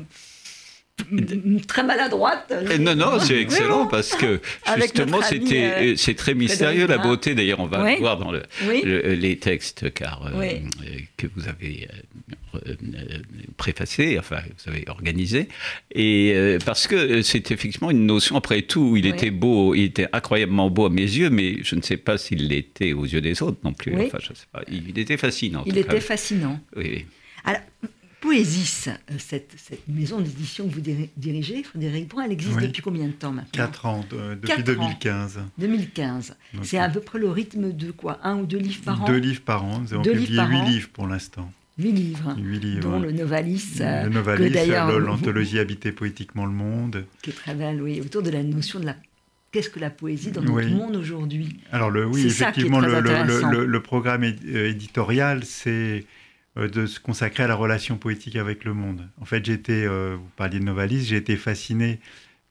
[1.66, 2.52] très maladroite.
[2.78, 4.40] non, non, c'est excellent parce que
[4.76, 7.34] justement, c'était, euh, c'est très mystérieux la beauté.
[7.34, 8.42] D'ailleurs, on va voir dans le,
[9.14, 10.58] les textes car, euh,
[11.16, 11.88] que vous avez
[12.54, 12.74] euh,
[13.56, 15.48] préfacé, enfin, vous avez organisé.
[15.94, 20.70] Et parce que c'est effectivement une notion, après tout, il était beau, il était incroyablement
[20.70, 23.58] beau à mes yeux, mais je ne sais pas s'il l'était aux yeux des autres
[23.64, 23.94] non plus.
[24.00, 24.62] Enfin, je sais pas.
[24.68, 25.62] Il était fascinant.
[25.66, 26.60] Il était fascinant.
[26.76, 27.04] Oui.
[27.44, 27.60] Alors,
[28.20, 29.56] Poésis, euh, cette,
[29.88, 30.82] maison d'édition que vous
[31.16, 35.40] dirigez, Frédéric Brun, elle existe depuis combien de temps maintenant Quatre ans, depuis 2015.
[35.58, 36.36] 2015.
[36.62, 38.18] C'est à peu près le rythme de quoi?
[38.22, 39.06] Un ou deux livres par an?
[39.06, 39.80] Deux livres par an.
[39.80, 41.50] Nous avons publié huit livres pour l'instant.
[41.78, 42.80] Huit livres, Huit livres.
[42.90, 44.50] dont le Novalis, le Novalis,
[45.00, 47.06] l'anthologie Habiter poétiquement le monde.
[47.22, 48.96] Qui est très belle, oui, autour de la notion de la
[49.52, 51.56] qu'est-ce que la poésie dans notre monde aujourd'hui?
[51.72, 56.00] Alors le, oui, effectivement, le, le, le, programme euh, éditorial, c'est euh,
[56.56, 59.08] de se consacrer à la relation poétique avec le monde.
[59.20, 62.00] En fait, j'étais, euh, vous parliez de Novalis, j'ai été fasciné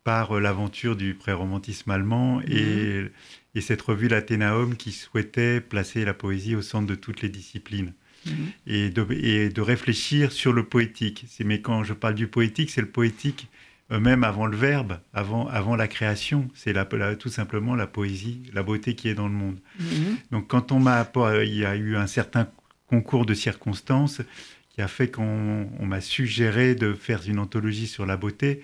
[0.03, 3.09] par l'aventure du pré-romantisme allemand et, mhm.
[3.55, 7.93] et, cette revue l'Athénaum qui souhaitait placer la poésie au centre de toutes les disciplines.
[8.25, 8.33] Mhm.
[8.67, 11.25] Et, de, et, de, réfléchir sur le poétique.
[11.43, 13.49] Mais quand je parle du poétique, c'est le poétique
[13.91, 16.47] même avant le verbe, avant, avant la création.
[16.53, 16.85] C'est la,
[17.15, 19.57] tout simplement la poésie, la beauté qui est dans le monde.
[19.79, 20.17] Mhm.
[20.31, 21.09] Donc quand on m'a,
[21.43, 22.47] il y a eu un certain
[22.89, 24.21] concours de circonstances
[24.69, 28.63] qui a fait qu'on m'a suggéré de faire une anthologie sur la beauté.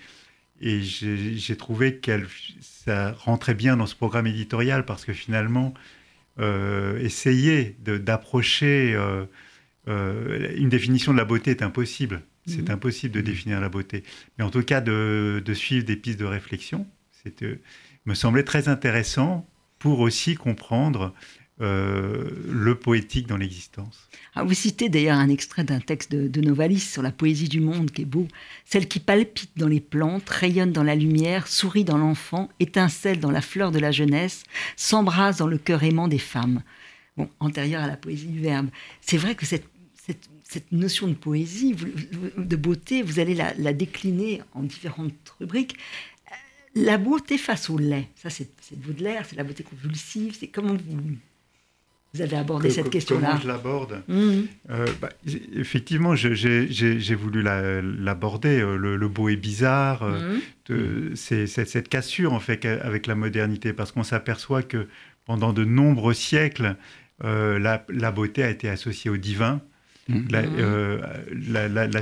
[0.61, 2.27] Et j'ai trouvé qu'elle
[2.61, 5.73] ça rentrait bien dans ce programme éditorial parce que finalement,
[6.39, 9.25] euh, essayer d'approcher euh,
[9.87, 12.21] euh, une définition de la beauté est impossible.
[12.47, 12.75] C'est mhm.
[12.75, 13.25] impossible de mhm.
[13.25, 14.03] définir la beauté.
[14.37, 16.87] Mais en tout cas, de, suivre des pistes de réflexion,
[17.41, 17.55] euh,
[18.05, 19.47] me semblait très intéressant
[19.79, 21.13] pour aussi comprendre
[21.61, 24.09] euh, le poétique dans l'existence.
[24.35, 27.91] Ah, vous citez d'ailleurs un extrait d'un texte de, Novalis sur la poésie du monde
[27.91, 28.27] qui est beau.
[28.65, 33.31] Celle qui palpite dans les plantes, rayonne dans la lumière, sourit dans l'enfant, étincelle dans
[33.31, 34.43] la fleur de la jeunesse,
[34.75, 36.61] s'embrase dans le cœur aimant des femmes.
[37.15, 38.67] Bon, antérieure à la poésie du verbe.
[38.99, 39.63] C'est vrai que cette,
[40.73, 41.73] notion de poésie,
[42.37, 45.77] de beauté, vous allez la, décliner en différentes rubriques.
[46.75, 51.15] La beauté face au lait, ça c'est Baudelaire, c'est la beauté convulsive, c'est comment vous,
[52.15, 54.31] vous avez abordé cette question-là Comment je l'aborde mmh.
[54.69, 55.09] euh, bah,
[55.55, 58.61] Effectivement, j'ai voulu l'aborder.
[58.61, 60.37] Euh, le, beau et bizarre, euh,
[60.69, 61.15] mmh.
[61.15, 64.87] c'est cette cassure en fait avec la modernité, parce qu'on s'aperçoit que
[65.25, 66.75] pendant de nombreux siècles,
[67.21, 69.61] la, la, beauté a été associée au divin.
[70.09, 71.01] Euh,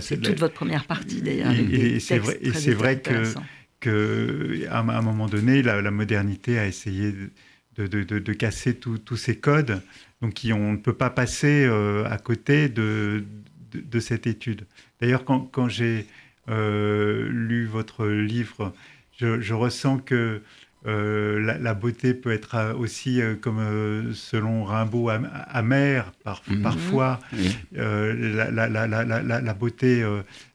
[0.02, 1.52] c'est toute votre première partie d'ailleurs.
[1.52, 3.34] Et, c'est vrai, et vrai que,
[3.80, 7.30] que à, un moment donné, la, modernité a essayé de,
[7.78, 9.82] de, de, casser tous ces codes,
[10.22, 13.26] donc on ne peut pas passer euh, à côté de,
[13.74, 14.66] de, cette étude.
[15.02, 16.06] D'ailleurs, quand, quand j'ai
[16.50, 18.74] euh, lu votre livre,
[19.20, 20.42] je, je ressens que
[20.86, 26.12] euh, la, beauté peut être aussi, euh, comme selon Rimbaud, amère
[26.48, 26.62] mhm.
[26.62, 27.20] parfois.
[27.72, 30.06] la, beauté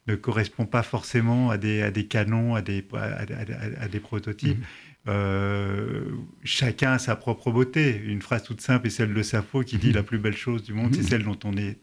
[0.07, 4.64] ne correspond pas forcément à des, à des canons, à des, à, des prototypes.
[5.09, 6.27] Mhm.
[6.44, 8.01] chacun a sa propre beauté.
[8.07, 9.94] Une phrase toute simple est celle de Sappho qui dit mhm.
[9.94, 11.79] la plus belle chose du monde, c'est celle dont on est,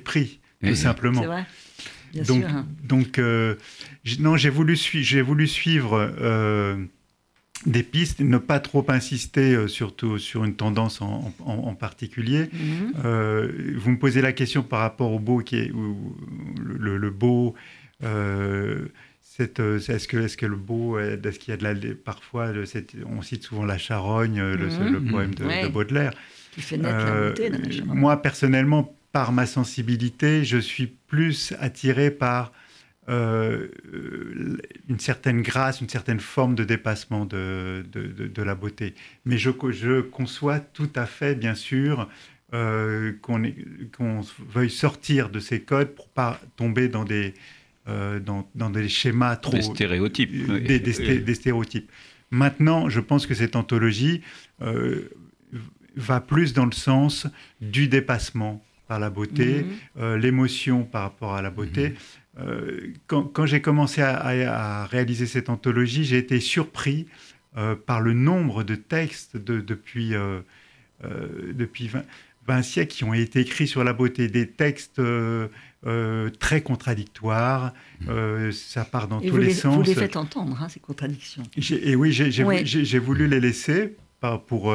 [0.00, 1.20] pris, tout simplement.
[1.20, 1.46] C'est vrai.
[2.26, 2.44] donc,
[2.82, 3.20] donc
[4.20, 6.12] non, j'ai voulu, j'ai voulu suivre
[7.66, 12.50] des pistes, ne pas trop insister euh, surtout sur une tendance en, particulier.
[12.52, 12.92] Mhm.
[13.04, 17.54] Euh, vous me posez la question par rapport au beau qui est le, beau.
[19.40, 22.52] Euh, est-ce que, le beau, est-ce qu'il y a de la, parfois,
[23.06, 25.10] on cite souvent la charogne, le, mhm.
[25.10, 26.12] poème de, Baudelaire.
[26.52, 27.98] Qui fait naître la beauté dans la charogne.
[27.98, 32.52] Moi, personnellement, par ma sensibilité, je suis plus attiré par
[33.08, 33.68] euh,
[34.88, 38.94] une certaine grâce, une certaine forme de dépassement de, de, la beauté.
[39.24, 42.08] Mais je, je, conçois tout à fait, bien sûr,
[42.54, 47.34] euh, qu'on veuille sortir de ces codes pour pas tomber dans des,
[47.88, 49.52] euh, dans, dans, des schémas trop...
[49.52, 50.32] Des stéréotypes.
[50.64, 51.90] Des, des, stéréotypes.
[52.30, 54.22] Maintenant, je pense que cette anthologie
[55.96, 57.26] va plus dans le sens
[57.60, 59.64] du dépassement par la beauté,
[59.96, 60.14] mm-hmm.
[60.16, 61.90] l'émotion par rapport à la beauté.
[61.90, 61.94] Mm-hmm.
[62.40, 67.06] Euh, quand, j'ai commencé à, réaliser cette anthologie, j'ai été surpris
[67.56, 70.40] euh, par le nombre de textes depuis, euh,
[71.52, 72.02] depuis 20,
[72.62, 75.00] siècles qui ont été écrits sur la beauté, des textes
[76.38, 77.72] très contradictoires,
[78.52, 79.76] ça part dans tous les, sens.
[79.76, 81.42] Vous les faites entendre, hein, ces contradictions.
[81.70, 83.96] Et oui, j'ai voulu les laisser
[84.46, 84.74] pour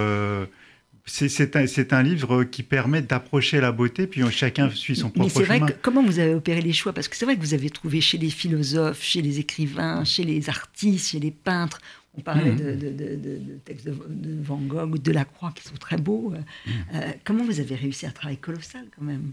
[1.10, 5.29] c'est un, un, livre qui permet d'approcher la beauté, puis chacun suit son propre Mais
[5.29, 6.93] c'est vrai comment vous avez opéré les choix?
[6.93, 10.23] Parce que c'est vrai que vous avez trouvé chez les philosophes, chez les écrivains, chez
[10.23, 11.79] les artistes, chez les peintres,
[12.17, 12.57] on parlait mhm.
[12.57, 16.31] de, textes de, Van Gogh ou de Lacroix qui sont très beaux.
[16.31, 16.73] Mhm.
[16.95, 19.31] Euh, comment vous avez réussi un travail colossal quand même?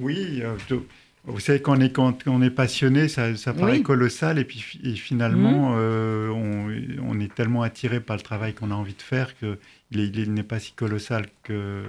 [0.00, 0.56] Oui, euh,
[1.24, 4.58] vous savez, quand on est, quand on est passionné, ça, ça paraît colossal, et puis
[4.96, 5.76] finalement, mmh.
[5.78, 9.58] euh, on, on, est tellement attiré par le travail qu'on a envie de faire qu'il
[9.92, 11.84] il, n'est pas si colossal que.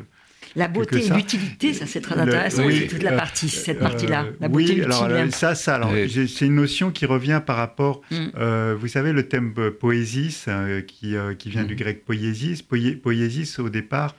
[0.55, 4.27] La beauté et l'utilité, ça c'est très intéressant, c'est toute la partie, cette euh, partie-là.
[4.39, 8.75] La beauté oui, alors ça, ça, alors, c'est une notion qui revient par rapport, euh,
[8.79, 10.47] vous savez, le thème poésis,
[10.87, 11.77] qui, qui vient du mmh.
[11.77, 12.61] grec poiesis.
[12.61, 14.15] poiesis, au départ,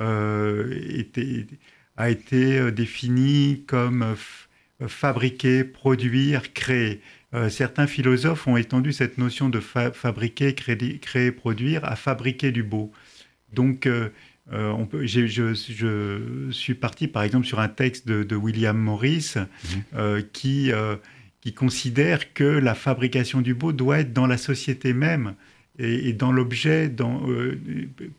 [0.00, 1.46] était
[1.96, 4.16] a été définie comme
[4.88, 7.00] fabriquer, produire, créer.
[7.48, 12.90] certains philosophes ont étendu cette notion de fabriquer, créer, créer, produire à fabriquer du beau.
[13.54, 14.10] Donc, euh,
[14.52, 19.82] on peut, je, je, suis parti par exemple sur un texte de, William Morris mhm.
[19.94, 20.96] euh, qui, euh,
[21.40, 25.34] qui considère que la fabrication du beau doit être dans la société même
[25.78, 26.88] et, dans l'objet,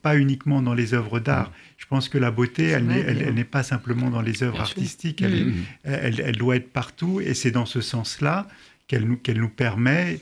[0.01, 1.49] pas uniquement dans les œuvres d'art.
[1.49, 1.55] Mhm.
[1.77, 2.85] Je pense que la beauté, elle,
[3.33, 5.53] n'est pas simplement dans les œuvres artistiques, mhm.
[5.83, 8.47] elle, elle, doit être partout et c'est dans ce sens-là
[8.87, 10.19] qu'elle nous, qu'elle nous permet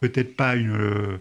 [0.00, 1.18] peut-être pas une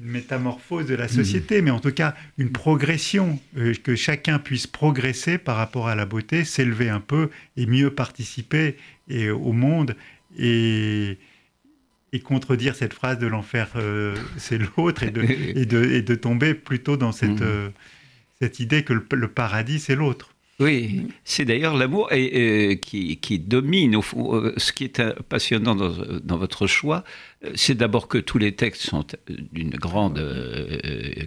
[0.00, 4.66] une métamorphose de la société, mais en tout cas une progression, euh, que chacun puisse
[4.66, 8.76] progresser par rapport à la beauté, s'élever un peu et mieux participer
[9.08, 9.96] et, au monde
[10.38, 11.18] et,
[12.12, 15.22] et contredire cette phrase de l'enfer euh, c'est l'autre et de,
[15.54, 17.42] et, de, et de tomber plutôt dans cette, mmh.
[17.42, 17.68] euh,
[18.40, 20.34] cette idée que le paradis c'est l'autre.
[20.60, 24.36] Oui, c'est d'ailleurs l'amour qui, qui, domine au fond.
[24.36, 28.38] Euh, ce qui est euh, passionnant dans, dans votre choix, euh, c'est d'abord que tous
[28.38, 29.04] les textes sont
[29.52, 30.20] d'une grande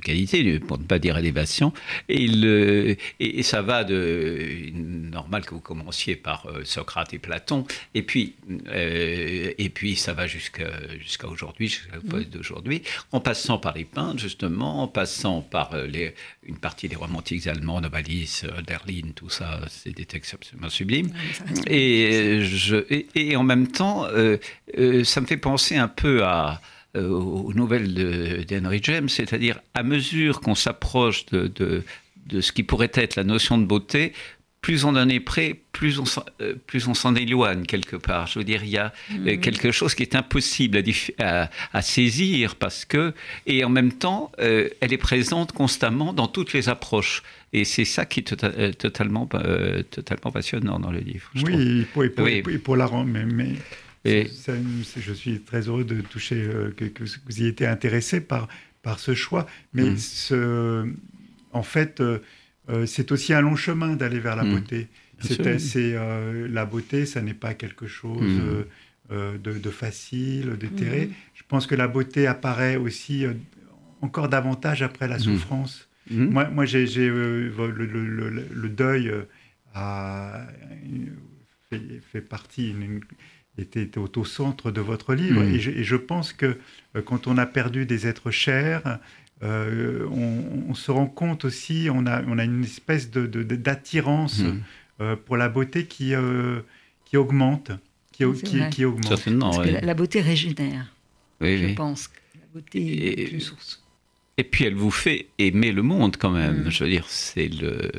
[0.03, 1.73] qualité, pour ne pas dire élévation,
[2.09, 8.01] et, il, et, ça va de normal que vous commenciez par Socrate et Platon, et
[8.01, 8.35] puis
[8.69, 11.97] et puis ça va jusqu'à jusqu'à aujourd'hui, jusqu'à
[12.31, 17.47] d'aujourd'hui, en passant par les peintres justement, en passant par les, une partie des romantiques
[17.47, 21.09] allemands, Novalis, Derlin, tout ça, c'est des textes absolument sublimes.
[21.67, 22.77] et, je,
[23.15, 24.37] et, en même temps, euh,
[24.77, 26.61] euh, ça me fait penser un peu à,
[26.95, 31.83] euh, aux nouvelles d'Henry James, c'est-à-dire à mesure qu'on s'approche de, de,
[32.27, 34.13] de, ce qui pourrait être la notion de beauté,
[34.61, 36.03] plus on en est près, plus on,
[36.41, 38.27] euh, plus on s'en éloigne quelque part.
[38.27, 39.39] Je veux dire, il y a euh, mhm.
[39.39, 40.83] quelque chose qui est impossible
[41.19, 43.13] à, à, saisir parce que,
[43.45, 47.23] et en même temps, euh, elle est présente constamment dans toutes les approches.
[47.53, 49.25] Et c'est ça qui est tota-, totalement,
[49.89, 51.31] totalement passionnant dans le livre.
[51.35, 53.53] Oui, pour, pour, oui, pour, la mais, mais
[54.07, 54.31] et...
[54.97, 58.47] je suis très heureux de toucher que, que, vous y été intéressé par,
[58.81, 59.47] par ce choix.
[59.73, 60.87] Mais ce,
[61.51, 62.01] en fait,
[62.69, 64.51] euh, c'est aussi un long chemin d'aller vers la mmh.
[64.53, 64.87] beauté.
[65.19, 68.65] C'est euh, la beauté, ça n'est pas quelque chose mmh.
[69.11, 71.07] euh, de, facile, d'éthéré.
[71.07, 71.11] Mmh.
[71.33, 73.25] Je pense que la beauté apparaît aussi
[74.01, 75.87] encore davantage après la souffrance.
[76.09, 79.11] Moi, moi j'ai le, le, deuil
[79.73, 80.45] a
[81.69, 82.75] fait, partie,
[83.57, 85.43] était, au, centre de votre livre.
[85.43, 86.57] Et je, et, je, pense que
[87.05, 88.99] quand on a perdu des êtres chers,
[89.43, 90.07] euh,
[90.67, 94.63] on, se rend compte aussi, on a, on a une espèce d'attirance de, hmm.
[95.01, 96.61] euh, pour la beauté qui, euh,
[97.05, 97.71] qui augmente.
[98.11, 98.25] Qui,
[98.71, 99.09] qui, augmente.
[99.09, 100.91] Parce que la, beauté régénère.
[101.39, 103.83] je pense que la beauté est une source.
[104.37, 106.65] Et puis elle vous fait aimer le monde quand même.
[106.65, 106.71] Hmm.
[106.71, 107.91] Je veux dire, c'est le.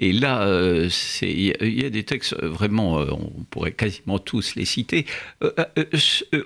[0.00, 0.88] Et là, euh,
[1.22, 5.06] il y, a des textes euh, vraiment, euh, on pourrait quasiment tous les citer.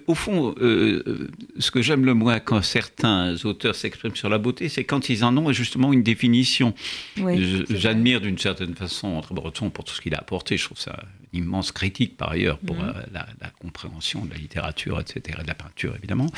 [0.07, 4.85] au fond, ce que j'aime le moins quand certains auteurs s'expriment sur la beauté, c'est
[4.85, 6.75] quand ils en ont justement une définition.
[7.69, 10.57] J'admire d'une certaine façon André Breton pour tout ce qu'il a apporté.
[10.57, 10.99] Je trouve ça
[11.33, 12.93] immense critique par ailleurs pour mhm.
[12.97, 16.31] euh, la, compréhension de la littérature, etc., de la peinture évidemment.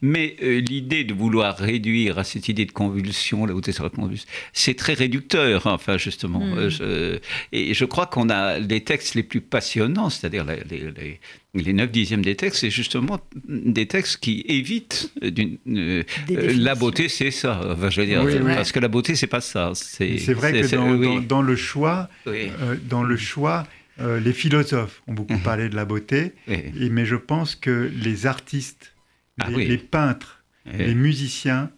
[0.00, 3.90] Mais euh, l'idée de vouloir réduire à cette idée de convulsion, la haute sur la
[3.90, 6.40] convulsion, c'est très réducteur, hein, enfin justement.
[6.40, 6.70] Mhm.
[6.80, 7.18] Euh,
[7.52, 11.20] et je crois qu'on a les textes les plus passionnants, c'est-à-dire les, les,
[11.54, 17.60] les 9 dixièmes des textes, c'est justement des textes qui évitent la beauté, c'est ça.
[17.70, 19.72] Enfin, je veux dire, parce que la beauté, c'est pas ça.
[19.74, 22.08] C'est vrai que dans, dans, le choix,
[22.88, 23.66] dans le choix,
[24.02, 25.42] euh, les philosophes ont beaucoup mhm.
[25.42, 28.94] parlé de la beauté, mais je pense que les artistes,
[29.40, 31.70] ah les, peintres, les musiciens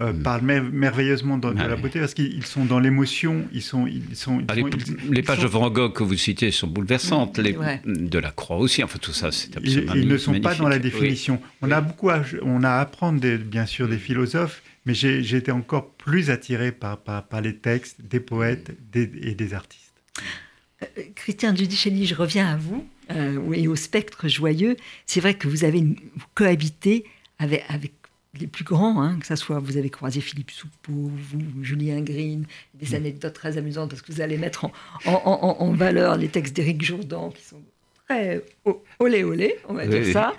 [0.00, 0.22] euh, mhm.
[0.22, 4.42] parlent merveilleusement de, ah la beauté parce qu'ils sont dans l'émotion, ils sont, ils sont,
[4.48, 8.58] ah, les, pages de Van Gogh que vous citez sont bouleversantes, les, de la Croix
[8.58, 11.40] aussi, enfin tout ça, c'est absolument Ils, ils ne sont pas dans la définition.
[11.60, 15.52] On a beaucoup, à, on a à apprendre bien sûr des philosophes, mais j'ai été
[15.52, 19.92] encore plus attiré par, par, les textes des poètes et des artistes.
[20.82, 24.76] Euh, Christian Giudicelli, je reviens à vous euh, et au spectre joyeux.
[25.06, 25.84] C'est vrai que vous avez
[26.34, 27.04] cohabité
[27.38, 27.92] avec, avec
[28.38, 32.46] les plus grands, hein, que ça soit vous avez croisé Philippe Soupeau, vous, Julien Green,
[32.74, 32.94] des mm.
[32.94, 34.66] anecdotes très amusantes parce que vous allez mettre
[35.04, 37.60] en, valeur les textes d'Éric Jourdan qui sont
[38.08, 38.42] très
[38.98, 40.34] olé olé, on va dire ça.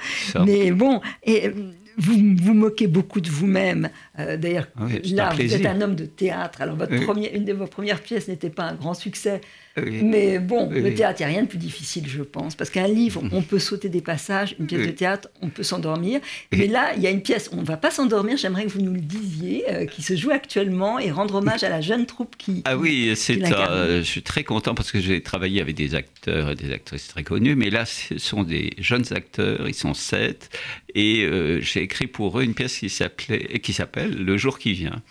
[0.45, 1.51] Mais bon, et
[1.97, 3.89] vous vous moquez beaucoup de vous-même.
[4.19, 4.67] Euh, d'ailleurs,
[5.11, 6.61] là, vous êtes un homme de théâtre.
[6.61, 9.41] Alors, votre une de vos premières pièces n'était pas un grand succès.
[9.75, 12.55] Mais bon, le théâtre, il n'y a rien de plus difficile, je pense.
[12.55, 14.55] Parce qu'un livre, on peut sauter des passages.
[14.59, 16.19] Une pièce de théâtre, on peut s'endormir.
[16.51, 18.37] Mais là, il y a une pièce, on ne va pas s'endormir.
[18.37, 21.69] J'aimerais que vous nous le disiez, euh, qui se joue actuellement et rendre hommage à
[21.69, 22.61] la jeune troupe qui.
[22.65, 23.41] Ah oui, c'est.
[23.43, 27.07] Euh, je suis très content parce que j'ai travaillé avec des acteurs et des actrices
[27.07, 27.55] très connus.
[27.55, 29.67] Mais là, ce sont des jeunes acteurs.
[29.67, 30.49] Ils sont sept.
[30.93, 35.01] Et euh, j'ai écrit pour eux une pièce qui s'appelle Le jour qui vient.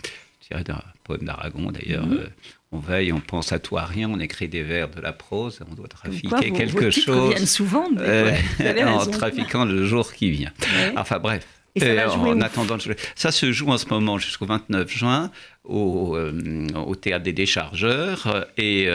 [0.40, 2.06] C'est un poème d'Aragon d'ailleurs.
[2.06, 2.28] Mhm
[2.72, 5.60] on veille, on pense à tout à rien, on écrit des vers de la prose,
[5.70, 7.36] on doit trafiquer quelque chose.
[7.44, 8.34] souvent, euh,
[8.86, 10.52] en trafiquant le jour qui vient.
[10.96, 11.46] Enfin bref.
[11.80, 12.76] Euh, en attendant,
[13.14, 15.30] ça se joue en ce moment jusqu'au 29 juin
[15.64, 18.88] au, euh, au, théâtre des déchargeurs et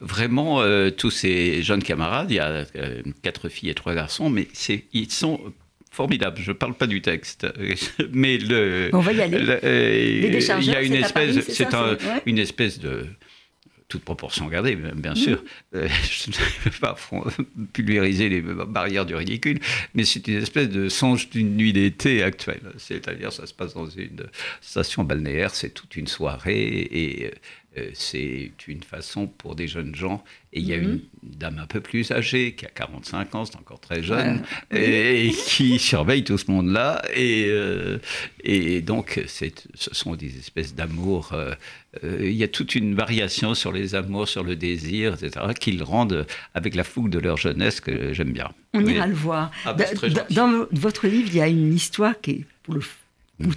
[0.00, 0.62] vraiment
[0.96, 2.64] tous ces jeunes camarades, il y a
[3.22, 4.46] quatre filles et trois garçons, mais
[4.92, 5.40] ils sont
[5.92, 6.38] formidable.
[6.40, 7.46] Je ne parle pas du texte,
[8.12, 8.90] mais le.
[8.92, 9.38] On va y aller.
[9.38, 11.68] il y a une espèce, c'est
[12.26, 13.06] une espèce de
[13.92, 15.42] toute proportion gardée, bien sûr.
[15.72, 15.76] Mm.
[15.76, 16.96] Euh, je ne veux pas
[17.74, 19.60] pulvériser les barrières du ridicule,
[19.94, 22.72] mais c'est une espèce de songe d'une nuit d'été actuelle.
[22.78, 24.24] C'est-à-dire, ça se passe dans une
[24.62, 27.30] station balnéaire, c'est toute une soirée et euh,
[27.94, 30.22] c'est une façon pour des jeunes gens.
[30.52, 30.84] Et il y a mhm.
[30.84, 35.30] une dame un peu plus âgée, qui a 45 ans, c'est encore très jeune, et,
[35.46, 37.02] qui surveille tout ce monde-là.
[37.14, 37.98] Et, euh,
[38.44, 39.48] et donc, ce
[39.94, 41.32] sont des espèces d'amour.
[41.32, 41.54] Euh,
[42.20, 46.26] il y a toute une variation sur les amours, sur le désir, etc., qu'ils rendent
[46.54, 48.50] avec la fougue de leur jeunesse que j'aime bien.
[48.74, 49.50] On ira le voir.
[49.64, 49.84] Ah, bah,
[50.30, 52.82] dans, votre livre, il y a une histoire qui est, pour le
[53.38, 53.52] mm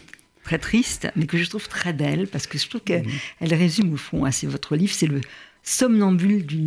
[0.45, 3.05] très triste, mais que je trouve très belle, parce que je trouve qu'elle
[3.41, 3.53] mhm.
[3.53, 5.19] résume au fond, assez votre livre, c'est le
[5.63, 6.59] somnambule du,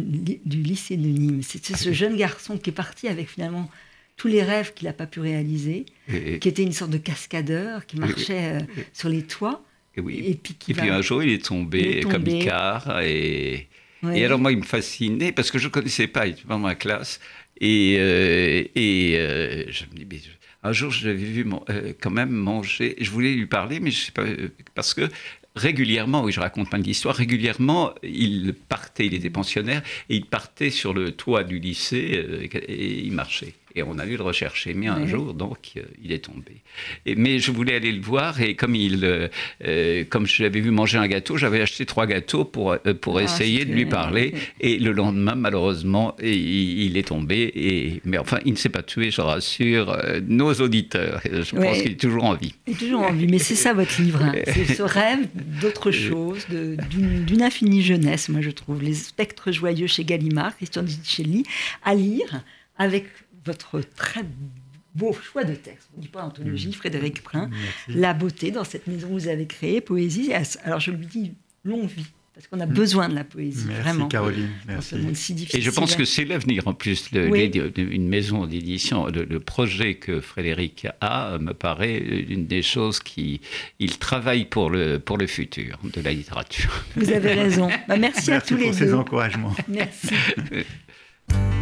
[0.44, 1.42] lycée de Nîmes.
[1.42, 3.70] C'est ce jeune garçon qui est parti avec finalement
[4.16, 7.98] tous les rêves qu'il n'a pas pu réaliser, qui était une sorte de cascadeur, qui
[7.98, 9.62] marchait euh, sur les toits.
[9.96, 10.24] Et, oui.
[10.26, 13.00] et puis, un jour, il est tombé, comme Icare.
[13.02, 13.68] Et,
[14.12, 16.58] et alors, moi, il me fascinait, parce que je ne connaissais pas, il était dans
[16.58, 17.20] ma classe.
[17.60, 20.18] Et, euh, et euh, je me dis, mais
[20.62, 22.96] un jour, je l'avais vu euh, quand même manger.
[23.00, 25.08] Je voulais lui parler, mais je sais pas, euh, parce que
[25.54, 30.70] régulièrement, oui, je raconte plein d'histoires, régulièrement, il partait, il était pensionnaire, et il partait
[30.70, 33.54] sur le toit du lycée euh, et il marchait.
[33.78, 34.74] Et on a dû le rechercher.
[34.74, 36.62] Mais un jour, donc, euh, il est tombé.
[37.06, 38.40] Et, mais je voulais aller le voir.
[38.42, 39.28] Et comme, il, euh,
[39.64, 43.22] euh, comme je l'avais vu manger un gâteau, j'avais acheté trois gâteaux pour, pour ah,
[43.22, 44.34] essayer de lui parler.
[44.60, 47.52] Et le lendemain, malheureusement, il, est tombé.
[47.54, 51.20] Et, mais enfin, il ne s'est pas tué, je rassure nos auditeurs.
[51.24, 52.54] Je pense qu'il est toujours en vie.
[52.66, 53.28] Il est toujours en vie.
[53.28, 54.24] Mais c'est ça votre livre.
[54.24, 54.32] Hein.
[54.44, 55.28] C'est ce rêve
[55.60, 58.82] d'autre chose, d'une infinie jeunesse, moi je trouve.
[58.82, 61.44] Les spectres joyeux chez Gallimard, Christian Dicelli,
[61.84, 62.42] à lire
[62.78, 63.06] avec
[63.48, 64.24] votre très
[64.94, 65.88] beau choix de texte.
[65.94, 66.72] On ne dit pas anthologie, mmh.
[66.72, 67.50] Frédéric Prin.
[67.88, 70.32] La beauté dans cette maison que vous avez créée, poésie.
[70.64, 71.32] Alors je lui dis
[71.64, 72.06] longue vie.
[72.34, 72.72] Parce qu'on a mmh.
[72.72, 74.06] besoin de la poésie, merci, vraiment.
[74.06, 75.48] Caroline, merci.
[75.54, 79.06] Et je pense que c'est l'avenir, en plus, d'une maison d'édition.
[79.08, 83.40] Le, projet que Frédéric a me paraît une des choses qui...
[83.80, 86.84] Il travaille pour le, pour le futur de la littérature.
[86.94, 87.70] Vous avez raison.
[87.88, 88.66] Bah, merci, à tous les deux.
[88.66, 89.56] Merci pour ces encouragements.
[89.66, 90.14] Merci.